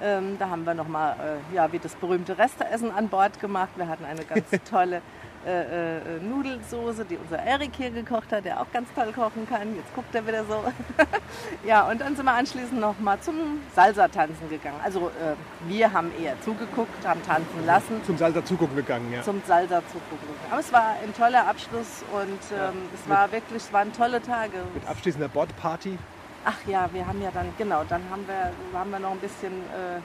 Ähm, 0.02 0.38
da 0.38 0.48
haben 0.48 0.64
wir 0.64 0.72
nochmal, 0.72 1.14
äh, 1.52 1.54
ja, 1.54 1.70
wie 1.72 1.78
das 1.78 1.94
berühmte 1.94 2.38
Resteessen 2.38 2.90
an 2.90 3.08
Bord 3.08 3.38
gemacht. 3.38 3.68
Wir 3.76 3.86
hatten 3.86 4.06
eine 4.06 4.24
ganz 4.24 4.48
tolle 4.70 5.02
äh, 5.46 5.96
äh, 5.96 6.20
Nudelsoße, 6.20 7.04
die 7.04 7.16
unser 7.16 7.42
Erik 7.42 7.72
hier 7.76 7.90
gekocht 7.90 8.32
hat, 8.32 8.44
der 8.44 8.60
auch 8.60 8.70
ganz 8.72 8.88
toll 8.94 9.12
kochen 9.12 9.46
kann. 9.48 9.76
Jetzt 9.76 9.94
guckt 9.94 10.14
er 10.14 10.26
wieder 10.26 10.44
so. 10.44 10.64
ja, 11.66 11.88
und 11.88 12.00
dann 12.00 12.16
sind 12.16 12.24
wir 12.24 12.32
anschließend 12.32 12.80
nochmal 12.80 13.20
zum 13.20 13.60
Salsa-Tanzen 13.74 14.48
gegangen. 14.48 14.80
Also 14.82 15.08
äh, 15.08 15.34
wir 15.68 15.92
haben 15.92 16.10
eher 16.20 16.40
zugeguckt, 16.42 17.06
haben 17.06 17.22
tanzen 17.24 17.66
lassen 17.66 18.02
Zum 18.04 18.16
Salsa 18.16 18.44
zugucken 18.44 18.76
gegangen, 18.76 19.12
ja. 19.12 19.22
zum 19.22 19.42
Salsa 19.46 19.82
zugucken. 19.86 20.28
Aber 20.50 20.60
es 20.60 20.72
war 20.72 20.96
ein 21.02 21.14
toller 21.14 21.46
Abschluss 21.46 22.04
und 22.12 22.40
ähm, 22.58 22.82
es 22.94 23.08
war 23.08 23.30
wirklich, 23.32 23.62
es 23.62 23.72
waren 23.72 23.92
tolle 23.92 24.22
Tage. 24.22 24.58
Mit 24.72 24.86
abschließender 24.86 25.28
Bordparty. 25.28 25.98
Ach 26.44 26.58
ja, 26.66 26.88
wir 26.92 27.06
haben 27.06 27.22
ja 27.22 27.30
dann, 27.32 27.46
genau, 27.56 27.84
dann 27.88 28.02
haben 28.10 28.26
wir, 28.26 28.78
haben 28.78 28.90
wir 28.90 28.98
noch 28.98 29.12
ein 29.12 29.18
bisschen 29.18 29.52
äh, 29.52 30.00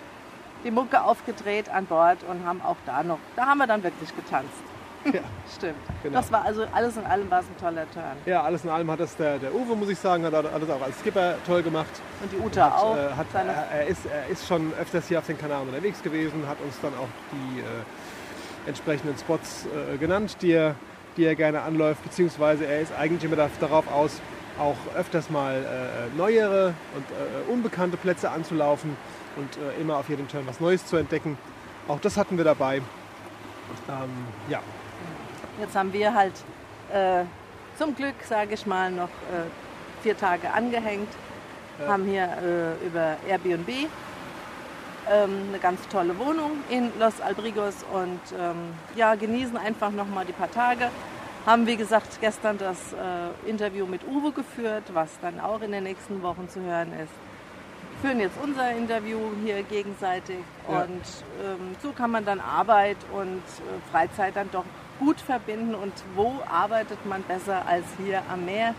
die 0.64 0.72
Mucke 0.72 1.02
aufgedreht 1.02 1.70
an 1.70 1.86
Bord 1.86 2.20
und 2.30 2.46
haben 2.46 2.62
auch 2.62 2.78
da 2.86 3.04
noch, 3.04 3.20
da 3.36 3.46
haben 3.46 3.58
wir 3.58 3.68
dann 3.68 3.84
wirklich 3.84 4.16
getanzt. 4.16 4.64
Ja. 5.06 5.22
Stimmt. 5.56 5.76
Genau. 6.04 6.20
Das 6.20 6.32
war 6.32 6.44
also 6.46 6.66
alles 6.72 6.98
in 6.98 7.06
allem 7.06 7.30
war 7.32 7.40
es 7.40 7.46
ein 7.46 7.58
toller 7.60 7.90
Turn. 7.92 8.04
Ja, 8.26 8.44
alles 8.44 8.64
in 8.64 8.70
allem 8.70 8.90
hat 8.92 9.00
das 9.00 9.16
der, 9.16 9.38
der 9.40 9.54
Uwe, 9.54 9.76
muss 9.76 9.90
ich 9.90 9.98
sagen, 10.00 10.24
hat 10.26 10.34
alles 10.34 10.70
auch 10.70 10.82
als 10.82 11.00
Skipper 11.00 11.36
toll 11.46 11.64
gemacht. 11.64 11.90
Und 12.22 12.32
die 12.32 12.38
Uta 12.38 12.76
auch. 12.78 12.96
Äh, 12.98 13.10
hat, 13.16 13.28
er, 13.34 13.80
er, 13.80 13.88
ist, 13.88 14.02
er 14.06 14.28
ist 14.28 14.48
schon 14.48 14.74
öfters 14.80 15.08
hier 15.08 15.20
auf 15.20 15.26
den 15.26 15.38
Kanaren 15.38 15.68
unterwegs 15.68 16.02
gewesen, 16.02 16.44
hat 16.48 16.58
uns 16.64 16.76
dann 16.82 16.94
auch 16.94 17.08
die 17.32 17.60
äh, 17.60 17.64
entsprechenden 18.70 19.18
Spots 19.18 19.66
äh, 19.94 19.98
genannt, 19.98 20.38
die 20.42 20.52
er, 20.52 20.76
die 21.18 21.26
er 21.26 21.36
gerne 21.36 21.62
anläuft, 21.62 22.04
beziehungsweise 22.04 22.66
er 22.66 22.82
ist 22.82 22.94
eigentlich 22.98 23.24
immer 23.24 23.36
da- 23.38 23.50
darauf 23.60 23.92
aus, 23.92 24.22
auch 24.60 24.76
öfters 24.98 25.30
mal 25.30 25.56
äh, 25.56 26.18
neuere 26.18 26.74
und 26.96 27.06
äh, 27.12 27.52
unbekannte 27.52 27.96
Plätze 27.98 28.30
anzulaufen 28.30 28.96
und 29.38 29.50
äh, 29.58 29.82
immer 29.82 29.96
auf 29.98 30.10
jedem 30.10 30.28
Turn 30.28 30.46
was 30.46 30.60
Neues 30.60 30.86
zu 30.86 30.98
entdecken. 30.98 31.38
Auch 31.88 32.00
das 32.02 32.18
hatten 32.18 32.38
wir 32.38 32.44
dabei. 32.44 32.78
Ähm, 33.88 34.10
ja, 34.50 34.60
Jetzt 35.60 35.76
haben 35.76 35.92
wir 35.94 36.14
halt 36.14 36.34
äh, 36.94 37.24
zum 37.78 37.96
Glück, 37.96 38.16
sage 38.28 38.54
ich 38.54 38.66
mal, 38.66 38.92
noch 38.92 39.10
äh, 39.10 39.48
vier 40.02 40.18
Tage 40.18 40.52
angehängt. 40.52 41.10
Haben 41.88 42.06
hier 42.06 42.24
äh, 42.24 42.86
über 42.86 43.16
Airbnb 43.28 43.70
ähm, 43.70 45.48
eine 45.50 45.60
ganz 45.62 45.80
tolle 45.88 46.18
Wohnung 46.20 46.52
in 46.70 46.92
Los 47.00 47.22
Albrigos 47.22 47.86
und 47.94 48.20
ähm, 48.38 48.74
ja, 48.96 49.16
genießen 49.16 49.56
einfach 49.58 49.92
noch 49.92 50.08
mal 50.08 50.26
die 50.26 50.34
paar 50.34 50.52
Tage. 50.52 50.90
Haben, 51.46 51.66
wie 51.68 51.78
gesagt, 51.78 52.20
gestern 52.20 52.58
das 52.58 52.78
äh, 52.94 53.50
Interview 53.50 53.86
mit 53.86 54.02
Uwe 54.06 54.32
geführt, 54.34 54.84
was 54.94 55.10
dann 55.22 55.40
auch 55.40 55.62
in 55.62 55.72
den 55.72 55.84
nächsten 55.86 56.22
Wochen 56.22 56.50
zu 56.50 56.60
hören 56.62 56.92
ist. 57.02 57.14
Führen 58.02 58.20
jetzt 58.20 58.38
unser 58.44 58.72
Interview 58.72 59.18
hier 59.44 59.64
gegenseitig 59.64 60.38
Ja. 60.70 60.82
und 60.82 61.02
ähm, 61.44 61.76
so 61.82 61.92
kann 61.94 62.12
man 62.12 62.26
dann 62.26 62.40
Arbeit 62.42 62.98
und 63.14 63.38
äh, 63.38 63.92
Freizeit 63.92 64.36
dann 64.36 64.50
doch 64.52 64.66
gut 65.00 65.20
verbinden. 65.20 65.76
Und 65.76 65.94
wo 66.16 66.34
arbeitet 66.50 67.06
man 67.06 67.24
besser 67.24 67.66
als 67.68 67.86
hier 68.04 68.22
am 68.32 68.46
Meer? 68.46 68.76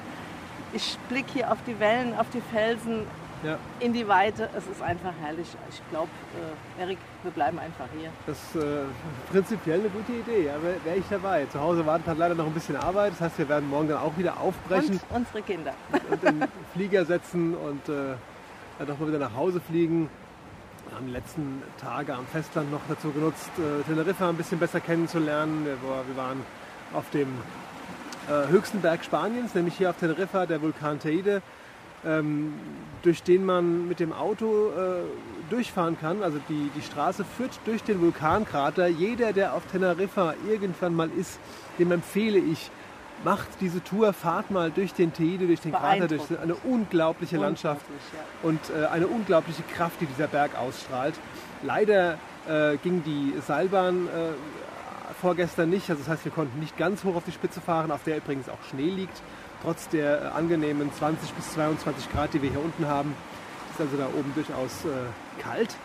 Ich 0.72 0.96
blicke 1.08 1.32
hier 1.32 1.50
auf 1.50 1.58
die 1.66 1.78
Wellen, 1.80 2.16
auf 2.16 2.26
die 2.30 2.40
Felsen, 2.52 3.06
ja. 3.42 3.58
in 3.80 3.92
die 3.92 4.06
Weite. 4.06 4.48
Es 4.56 4.66
ist 4.66 4.82
einfach 4.82 5.12
herrlich. 5.20 5.48
Ich 5.68 5.80
glaube, 5.90 6.10
äh, 6.78 6.82
Erik, 6.82 6.98
wir 7.22 7.32
bleiben 7.32 7.58
einfach 7.58 7.86
hier. 7.98 8.10
Das 8.26 8.38
ist 8.38 8.56
äh, 8.56 8.82
prinzipiell 9.32 9.80
eine 9.80 9.88
gute 9.88 10.12
Idee, 10.12 10.46
ja, 10.46 10.62
wäre 10.62 10.76
wär 10.84 10.96
ich 10.96 11.04
dabei. 11.08 11.46
Zu 11.46 11.60
Hause 11.60 11.84
wartet 11.86 12.06
halt 12.06 12.18
leider 12.18 12.34
noch 12.34 12.46
ein 12.46 12.54
bisschen 12.54 12.76
Arbeit, 12.76 13.12
das 13.12 13.20
heißt, 13.20 13.38
wir 13.38 13.48
werden 13.48 13.68
morgen 13.68 13.88
dann 13.88 13.98
auch 13.98 14.16
wieder 14.16 14.38
aufbrechen 14.40 15.00
Und 15.08 15.16
unsere 15.16 15.42
Kinder. 15.42 15.72
und 16.10 16.24
in 16.24 16.40
den 16.40 16.48
Flieger 16.72 17.04
setzen 17.04 17.54
und 17.56 17.88
äh, 17.88 18.14
dann 18.78 18.88
doch 18.88 18.98
mal 18.98 19.08
wieder 19.08 19.18
nach 19.18 19.34
Hause 19.34 19.60
fliegen. 19.60 20.08
Wir 20.90 20.96
haben 20.96 21.06
die 21.06 21.12
letzten 21.12 21.62
Tage 21.80 22.14
am 22.14 22.26
Festland 22.26 22.70
noch 22.72 22.80
dazu 22.88 23.12
genutzt, 23.12 23.50
äh, 23.58 23.82
Teneriffa 23.84 24.28
ein 24.28 24.36
bisschen 24.36 24.58
besser 24.58 24.80
kennenzulernen. 24.80 25.64
Wir, 25.64 25.74
war- 25.88 26.06
wir 26.06 26.16
waren 26.16 26.40
auf 26.92 27.08
dem 27.10 27.28
äh, 28.28 28.48
höchsten 28.50 28.80
Berg 28.80 29.04
Spaniens, 29.04 29.54
nämlich 29.54 29.74
hier 29.76 29.90
auf 29.90 29.96
Teneriffa, 29.98 30.46
der 30.46 30.60
Vulkan 30.60 30.98
Teide, 30.98 31.42
ähm, 32.04 32.54
durch 33.02 33.22
den 33.22 33.44
man 33.44 33.86
mit 33.88 34.00
dem 34.00 34.12
Auto 34.12 34.70
äh, 34.70 35.02
durchfahren 35.50 35.96
kann. 35.98 36.22
Also 36.24 36.38
die, 36.48 36.70
die 36.76 36.82
Straße 36.82 37.24
führt 37.24 37.58
durch 37.66 37.84
den 37.84 38.00
Vulkankrater. 38.00 38.88
Jeder, 38.88 39.32
der 39.32 39.54
auf 39.54 39.62
Teneriffa 39.70 40.34
irgendwann 40.48 40.94
mal 40.94 41.08
ist, 41.16 41.38
dem 41.78 41.92
empfehle 41.92 42.38
ich, 42.38 42.70
macht 43.24 43.48
diese 43.60 43.82
Tour, 43.82 44.12
fahrt 44.12 44.50
mal 44.50 44.70
durch 44.70 44.94
den 44.94 45.12
Teide, 45.12 45.46
durch 45.46 45.60
den 45.60 45.72
Krater, 45.72 46.08
durch 46.08 46.22
eine 46.42 46.54
unglaubliche 46.54 47.36
Landschaft 47.36 47.84
ja. 47.88 48.48
und 48.48 48.60
äh, 48.70 48.86
eine 48.86 49.06
unglaubliche 49.06 49.62
Kraft, 49.62 50.00
die 50.00 50.06
dieser 50.06 50.26
Berg 50.26 50.56
ausstrahlt. 50.58 51.14
Leider 51.62 52.18
äh, 52.48 52.76
ging 52.78 53.02
die 53.04 53.34
Seilbahn 53.46 54.06
äh, 54.06 55.12
vorgestern 55.20 55.70
nicht, 55.70 55.90
also 55.90 56.02
das 56.02 56.08
heißt, 56.08 56.24
wir 56.24 56.32
konnten 56.32 56.58
nicht 56.60 56.76
ganz 56.78 57.04
hoch 57.04 57.16
auf 57.16 57.24
die 57.24 57.32
Spitze 57.32 57.60
fahren, 57.60 57.90
auf 57.90 58.04
der 58.04 58.18
übrigens 58.18 58.48
auch 58.48 58.62
Schnee 58.70 58.88
liegt, 58.88 59.22
trotz 59.62 59.88
der 59.88 60.22
äh, 60.22 60.26
angenehmen 60.28 60.90
20 60.92 61.30
bis 61.32 61.52
22 61.52 62.10
Grad, 62.12 62.32
die 62.32 62.42
wir 62.42 62.50
hier 62.50 62.64
unten 62.64 62.86
haben. 62.86 63.14
Ist 63.72 63.80
also 63.80 63.96
da 63.96 64.06
oben 64.06 64.32
durchaus 64.34 64.84
äh, 64.84 65.42
kalt. 65.42 65.76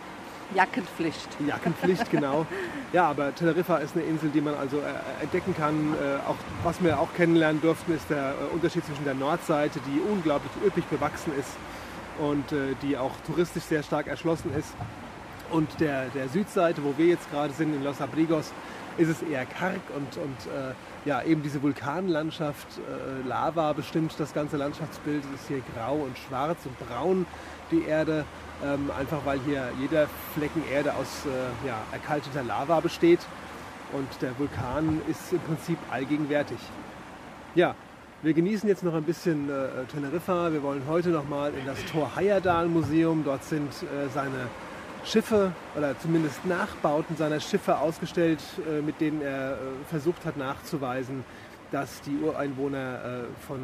Jackenpflicht. 0.53 1.29
Jackenpflicht, 1.45 2.11
genau. 2.11 2.45
Ja, 2.93 3.09
aber 3.09 3.33
Teneriffa 3.33 3.77
ist 3.77 3.95
eine 3.95 4.05
Insel, 4.05 4.29
die 4.29 4.41
man 4.41 4.55
also 4.55 4.77
äh, 4.77 5.23
entdecken 5.23 5.55
kann. 5.55 5.93
Äh, 5.93 6.29
auch, 6.29 6.35
was 6.63 6.83
wir 6.83 6.99
auch 6.99 7.13
kennenlernen 7.15 7.61
durften, 7.61 7.93
ist 7.95 8.09
der 8.09 8.31
äh, 8.31 8.53
Unterschied 8.53 8.85
zwischen 8.85 9.05
der 9.05 9.15
Nordseite, 9.15 9.79
die 9.87 9.99
unglaublich 9.99 10.51
üppig 10.65 10.85
bewachsen 10.85 11.33
ist 11.37 11.51
und 12.19 12.51
äh, 12.51 12.75
die 12.81 12.97
auch 12.97 13.13
touristisch 13.25 13.63
sehr 13.63 13.83
stark 13.83 14.07
erschlossen 14.07 14.53
ist, 14.57 14.73
und 15.51 15.79
der, 15.79 16.05
der 16.09 16.27
Südseite, 16.29 16.83
wo 16.83 16.93
wir 16.97 17.07
jetzt 17.07 17.29
gerade 17.31 17.53
sind, 17.53 17.73
in 17.73 17.83
Los 17.83 18.01
Abrigos, 18.01 18.51
ist 18.97 19.09
es 19.09 19.21
eher 19.21 19.45
karg 19.45 19.81
und, 19.95 20.17
und 20.17 20.51
äh, 20.51 20.73
ja, 21.07 21.21
eben 21.23 21.43
diese 21.43 21.61
Vulkanlandschaft, 21.61 22.67
äh, 22.77 23.27
Lava 23.27 23.73
bestimmt 23.73 24.13
das 24.17 24.33
ganze 24.33 24.57
Landschaftsbild. 24.57 25.23
Es 25.33 25.41
ist 25.41 25.47
hier 25.47 25.61
grau 25.75 25.95
und 25.95 26.17
schwarz 26.17 26.59
und 26.65 26.77
braun 26.87 27.25
die 27.71 27.83
Erde, 27.83 28.25
ähm, 28.63 28.89
einfach 28.97 29.25
weil 29.25 29.39
hier 29.45 29.69
jeder 29.79 30.07
Flecken 30.33 30.63
Erde 30.71 30.93
aus 30.93 31.25
äh, 31.25 31.67
ja, 31.67 31.77
erkalteter 31.91 32.43
Lava 32.43 32.79
besteht 32.79 33.19
und 33.91 34.07
der 34.21 34.37
Vulkan 34.37 35.01
ist 35.07 35.33
im 35.33 35.39
Prinzip 35.39 35.77
allgegenwärtig. 35.91 36.59
Ja, 37.55 37.75
wir 38.21 38.33
genießen 38.33 38.67
jetzt 38.67 38.83
noch 38.83 38.93
ein 38.93 39.03
bisschen 39.03 39.49
äh, 39.49 39.85
Teneriffa. 39.91 40.51
Wir 40.51 40.63
wollen 40.63 40.83
heute 40.87 41.09
noch 41.09 41.27
mal 41.29 41.53
in 41.53 41.65
das 41.65 41.83
Tor 41.85 42.15
Hayadal 42.15 42.67
Museum. 42.67 43.23
Dort 43.23 43.43
sind 43.43 43.69
äh, 43.69 44.09
seine 44.13 44.47
Schiffe 45.05 45.51
oder 45.77 45.97
zumindest 45.99 46.45
Nachbauten 46.45 47.15
seiner 47.15 47.39
Schiffe 47.39 47.77
ausgestellt, 47.77 48.39
äh, 48.67 48.81
mit 48.81 48.99
denen 48.99 49.21
er 49.21 49.53
äh, 49.53 49.55
versucht 49.89 50.25
hat 50.25 50.37
nachzuweisen, 50.37 51.23
dass 51.71 52.01
die 52.01 52.17
Ureinwohner 52.23 53.23
äh, 53.23 53.45
von 53.47 53.59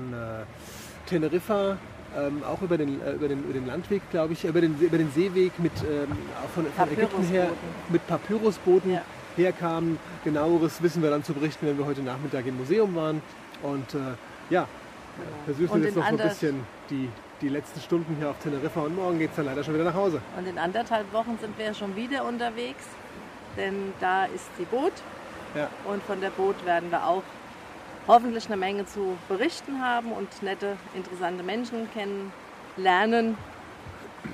Teneriffa 1.06 1.78
ähm, 2.18 2.44
auch 2.44 2.62
über 2.62 2.78
den, 2.78 3.00
über, 3.00 3.28
den, 3.28 3.44
über 3.44 3.54
den 3.54 3.66
Landweg, 3.66 4.02
glaube 4.12 4.34
ich, 4.34 4.44
über 4.44 4.60
den, 4.60 4.78
über 4.80 4.98
den 4.98 5.12
Seeweg 5.12 5.58
mit, 5.60 5.72
ähm, 5.82 6.10
von, 6.54 6.66
von 6.66 6.92
Ägypten 6.92 7.24
her 7.24 7.50
mit 7.90 8.06
Papyrusbooten 8.08 8.92
ja. 8.92 9.02
herkamen. 9.38 9.98
Genaueres 10.24 10.82
wissen 10.82 11.02
wir 11.02 11.10
dann 11.10 11.24
zu 11.24 11.34
berichten, 11.34 11.68
wenn 11.68 11.78
wir 11.78 11.86
heute 11.86 12.02
Nachmittag 12.02 12.46
im 12.48 12.58
Museum 12.58 12.94
waren. 12.96 13.22
Und 13.64 13.86
ja, 14.50 14.68
versuchen 15.46 15.80
wir 15.80 15.88
jetzt 15.88 15.96
noch 15.96 16.04
so 16.04 16.10
ein 16.10 16.18
bisschen 16.18 16.60
die, 16.90 17.08
die 17.42 17.50
letzten 17.50 17.82
Stunden 17.82 18.16
hier 18.18 18.30
auf 18.30 18.38
Teneriffa 18.40 18.82
und 18.82 18.96
morgen 18.96 19.20
geht 19.20 19.32
es 19.32 19.36
dann 19.36 19.46
leider 19.46 19.64
schon 19.64 19.74
wieder 19.74 19.84
nach 19.84 19.94
Hause. 19.94 20.22
Und 20.38 20.48
in 20.48 20.58
anderthalb 20.58 21.12
Wochen 21.12 21.38
sind 21.42 21.58
wir 21.58 21.74
schon 21.74 21.96
wieder 21.96 22.26
unterwegs, 22.26 22.86
denn 23.58 23.94
da 24.00 24.26
ist 24.26 24.50
die 24.60 24.66
Boot. 24.66 24.94
Ja. 25.56 25.68
Und 25.86 26.02
von 26.04 26.22
der 26.22 26.30
Boot 26.30 26.64
werden 26.66 26.92
wir 26.92 27.06
auch 27.06 27.24
hoffentlich 28.08 28.46
eine 28.48 28.58
Menge 28.58 28.86
zu 28.86 29.18
berichten 29.28 29.82
haben 29.82 30.12
und 30.12 30.44
nette, 30.44 30.78
interessante 30.96 31.44
Menschen 31.44 31.90
kennenlernen. 31.92 33.38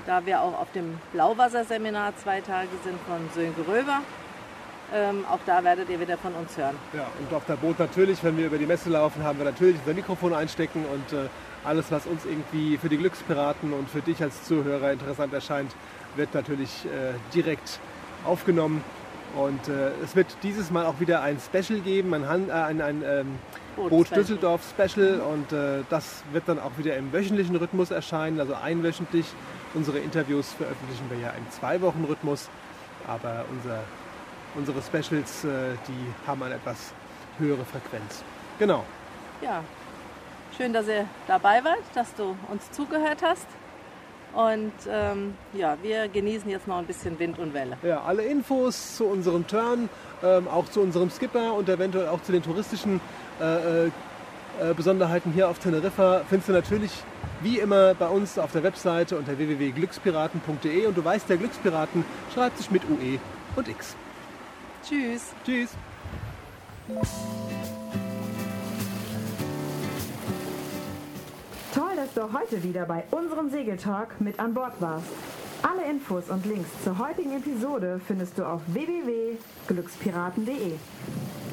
Da 0.06 0.24
wir 0.26 0.42
auch 0.42 0.60
auf 0.60 0.70
dem 0.72 0.98
Blauwasserseminar 1.12 2.14
zwei 2.16 2.40
Tage 2.40 2.68
sind 2.84 2.98
von 3.06 3.28
Sönke 3.34 3.66
Röver. 3.66 4.02
Ähm, 4.94 5.24
auch 5.30 5.40
da 5.44 5.64
werdet 5.64 5.90
ihr 5.90 6.00
wieder 6.00 6.16
von 6.16 6.32
uns 6.34 6.56
hören. 6.56 6.76
Ja, 6.94 7.06
und 7.18 7.34
auf 7.34 7.44
der 7.44 7.56
Boot 7.56 7.78
natürlich, 7.78 8.22
wenn 8.24 8.38
wir 8.38 8.46
über 8.46 8.56
die 8.56 8.66
Messe 8.66 8.88
laufen, 8.88 9.22
haben 9.22 9.38
wir 9.38 9.44
natürlich 9.44 9.76
unser 9.80 9.94
Mikrofon 9.94 10.32
einstecken 10.32 10.84
und 10.86 11.12
äh, 11.12 11.28
alles, 11.68 11.92
was 11.92 12.06
uns 12.06 12.24
irgendwie 12.24 12.76
für 12.78 12.88
die 12.88 12.96
Glückspiraten 12.96 13.72
und 13.72 13.88
für 13.88 14.00
dich 14.00 14.22
als 14.22 14.44
Zuhörer 14.44 14.92
interessant 14.92 15.32
erscheint, 15.32 15.72
wird 16.16 16.34
natürlich 16.34 16.86
äh, 16.86 17.12
direkt 17.34 17.78
aufgenommen. 18.24 18.82
Und 19.36 19.68
äh, 19.68 19.90
es 20.02 20.16
wird 20.16 20.26
dieses 20.42 20.70
Mal 20.70 20.86
auch 20.86 21.00
wieder 21.00 21.22
ein 21.22 21.38
Special 21.38 21.80
geben, 21.80 22.14
ein, 22.14 22.28
Han 22.28 22.48
äh, 22.48 22.52
ein, 22.52 22.80
ein 22.80 23.02
ähm, 23.06 23.38
Boot 23.76 24.10
Düsseldorf 24.16 24.62
Special. 24.68 25.20
Und 25.20 25.52
äh, 25.52 25.84
das 25.90 26.24
wird 26.32 26.44
dann 26.46 26.58
auch 26.58 26.72
wieder 26.78 26.96
im 26.96 27.12
wöchentlichen 27.12 27.54
Rhythmus 27.56 27.90
erscheinen, 27.90 28.40
also 28.40 28.54
einwöchentlich. 28.54 29.26
Unsere 29.74 29.98
Interviews 29.98 30.54
veröffentlichen 30.54 31.10
wir 31.10 31.18
ja 31.18 31.30
im 31.30 31.48
Zwei-Wochen-Rhythmus. 31.50 32.48
Aber 33.06 33.44
unser 33.52 33.80
unsere 34.54 34.80
Specials, 34.82 35.44
äh, 35.44 35.74
die 35.86 36.26
haben 36.26 36.42
eine 36.42 36.54
etwas 36.54 36.92
höhere 37.38 37.64
Frequenz. 37.64 38.24
Genau. 38.58 38.84
Ja, 39.40 39.62
schön, 40.58 40.72
dass 40.72 40.88
ihr 40.88 41.06
dabei 41.26 41.64
wart, 41.64 41.84
dass 41.94 42.12
du 42.14 42.36
uns 42.50 42.70
zugehört 42.72 43.22
hast. 43.22 43.46
Und 44.34 44.72
ähm, 44.90 45.34
ja, 45.54 45.78
wir 45.82 46.08
genießen 46.08 46.50
jetzt 46.50 46.68
noch 46.68 46.78
ein 46.78 46.84
bisschen 46.84 47.18
Wind 47.18 47.38
und 47.38 47.54
Welle. 47.54 47.78
Ja, 47.82 48.02
alle 48.02 48.24
Infos 48.24 48.96
zu 48.96 49.06
unserem 49.06 49.46
Turn, 49.46 49.88
ähm, 50.22 50.48
auch 50.48 50.68
zu 50.68 50.80
unserem 50.80 51.10
Skipper 51.10 51.54
und 51.54 51.68
eventuell 51.68 52.08
auch 52.08 52.22
zu 52.22 52.32
den 52.32 52.42
touristischen 52.42 53.00
äh, 53.40 53.86
äh, 53.86 53.90
Besonderheiten 54.76 55.32
hier 55.32 55.48
auf 55.48 55.58
Teneriffa 55.60 56.22
findest 56.28 56.48
du 56.48 56.52
natürlich 56.52 56.90
wie 57.40 57.58
immer 57.58 57.94
bei 57.94 58.08
uns 58.08 58.38
auf 58.38 58.52
der 58.52 58.64
Webseite 58.64 59.16
unter 59.16 59.38
www.glückspiraten.de 59.38 60.86
und 60.86 60.96
du 60.96 61.04
weißt, 61.04 61.28
der 61.28 61.36
Glückspiraten 61.36 62.04
schreibt 62.34 62.58
sich 62.58 62.70
mit 62.70 62.82
UE 62.84 63.18
und 63.54 63.68
X. 63.68 63.94
Tschüss. 64.84 65.32
Tschüss. 65.44 65.70
Du 72.18 72.32
heute 72.32 72.62
wieder 72.64 72.84
bei 72.84 73.04
unserem 73.12 73.48
Segeltalk 73.48 74.20
mit 74.20 74.40
an 74.40 74.52
Bord 74.52 74.72
warst. 74.80 75.06
Alle 75.62 75.88
Infos 75.88 76.28
und 76.30 76.44
Links 76.46 76.68
zur 76.82 76.98
heutigen 76.98 77.36
Episode 77.36 78.00
findest 78.04 78.36
du 78.36 78.44
auf 78.44 78.60
www.glückspiraten.de. 78.66 80.72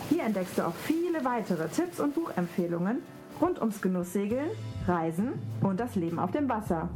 Hier 0.09 0.23
entdeckst 0.23 0.57
du 0.57 0.65
auch 0.65 0.73
viele 0.73 1.23
weitere 1.23 1.67
Tipps 1.67 1.99
und 1.99 2.15
Buchempfehlungen 2.15 3.03
rund 3.39 3.59
ums 3.59 3.79
Genusssegeln, 3.79 4.49
Reisen 4.87 5.33
und 5.61 5.79
das 5.79 5.95
Leben 5.95 6.17
auf 6.17 6.31
dem 6.31 6.49
Wasser. 6.49 6.89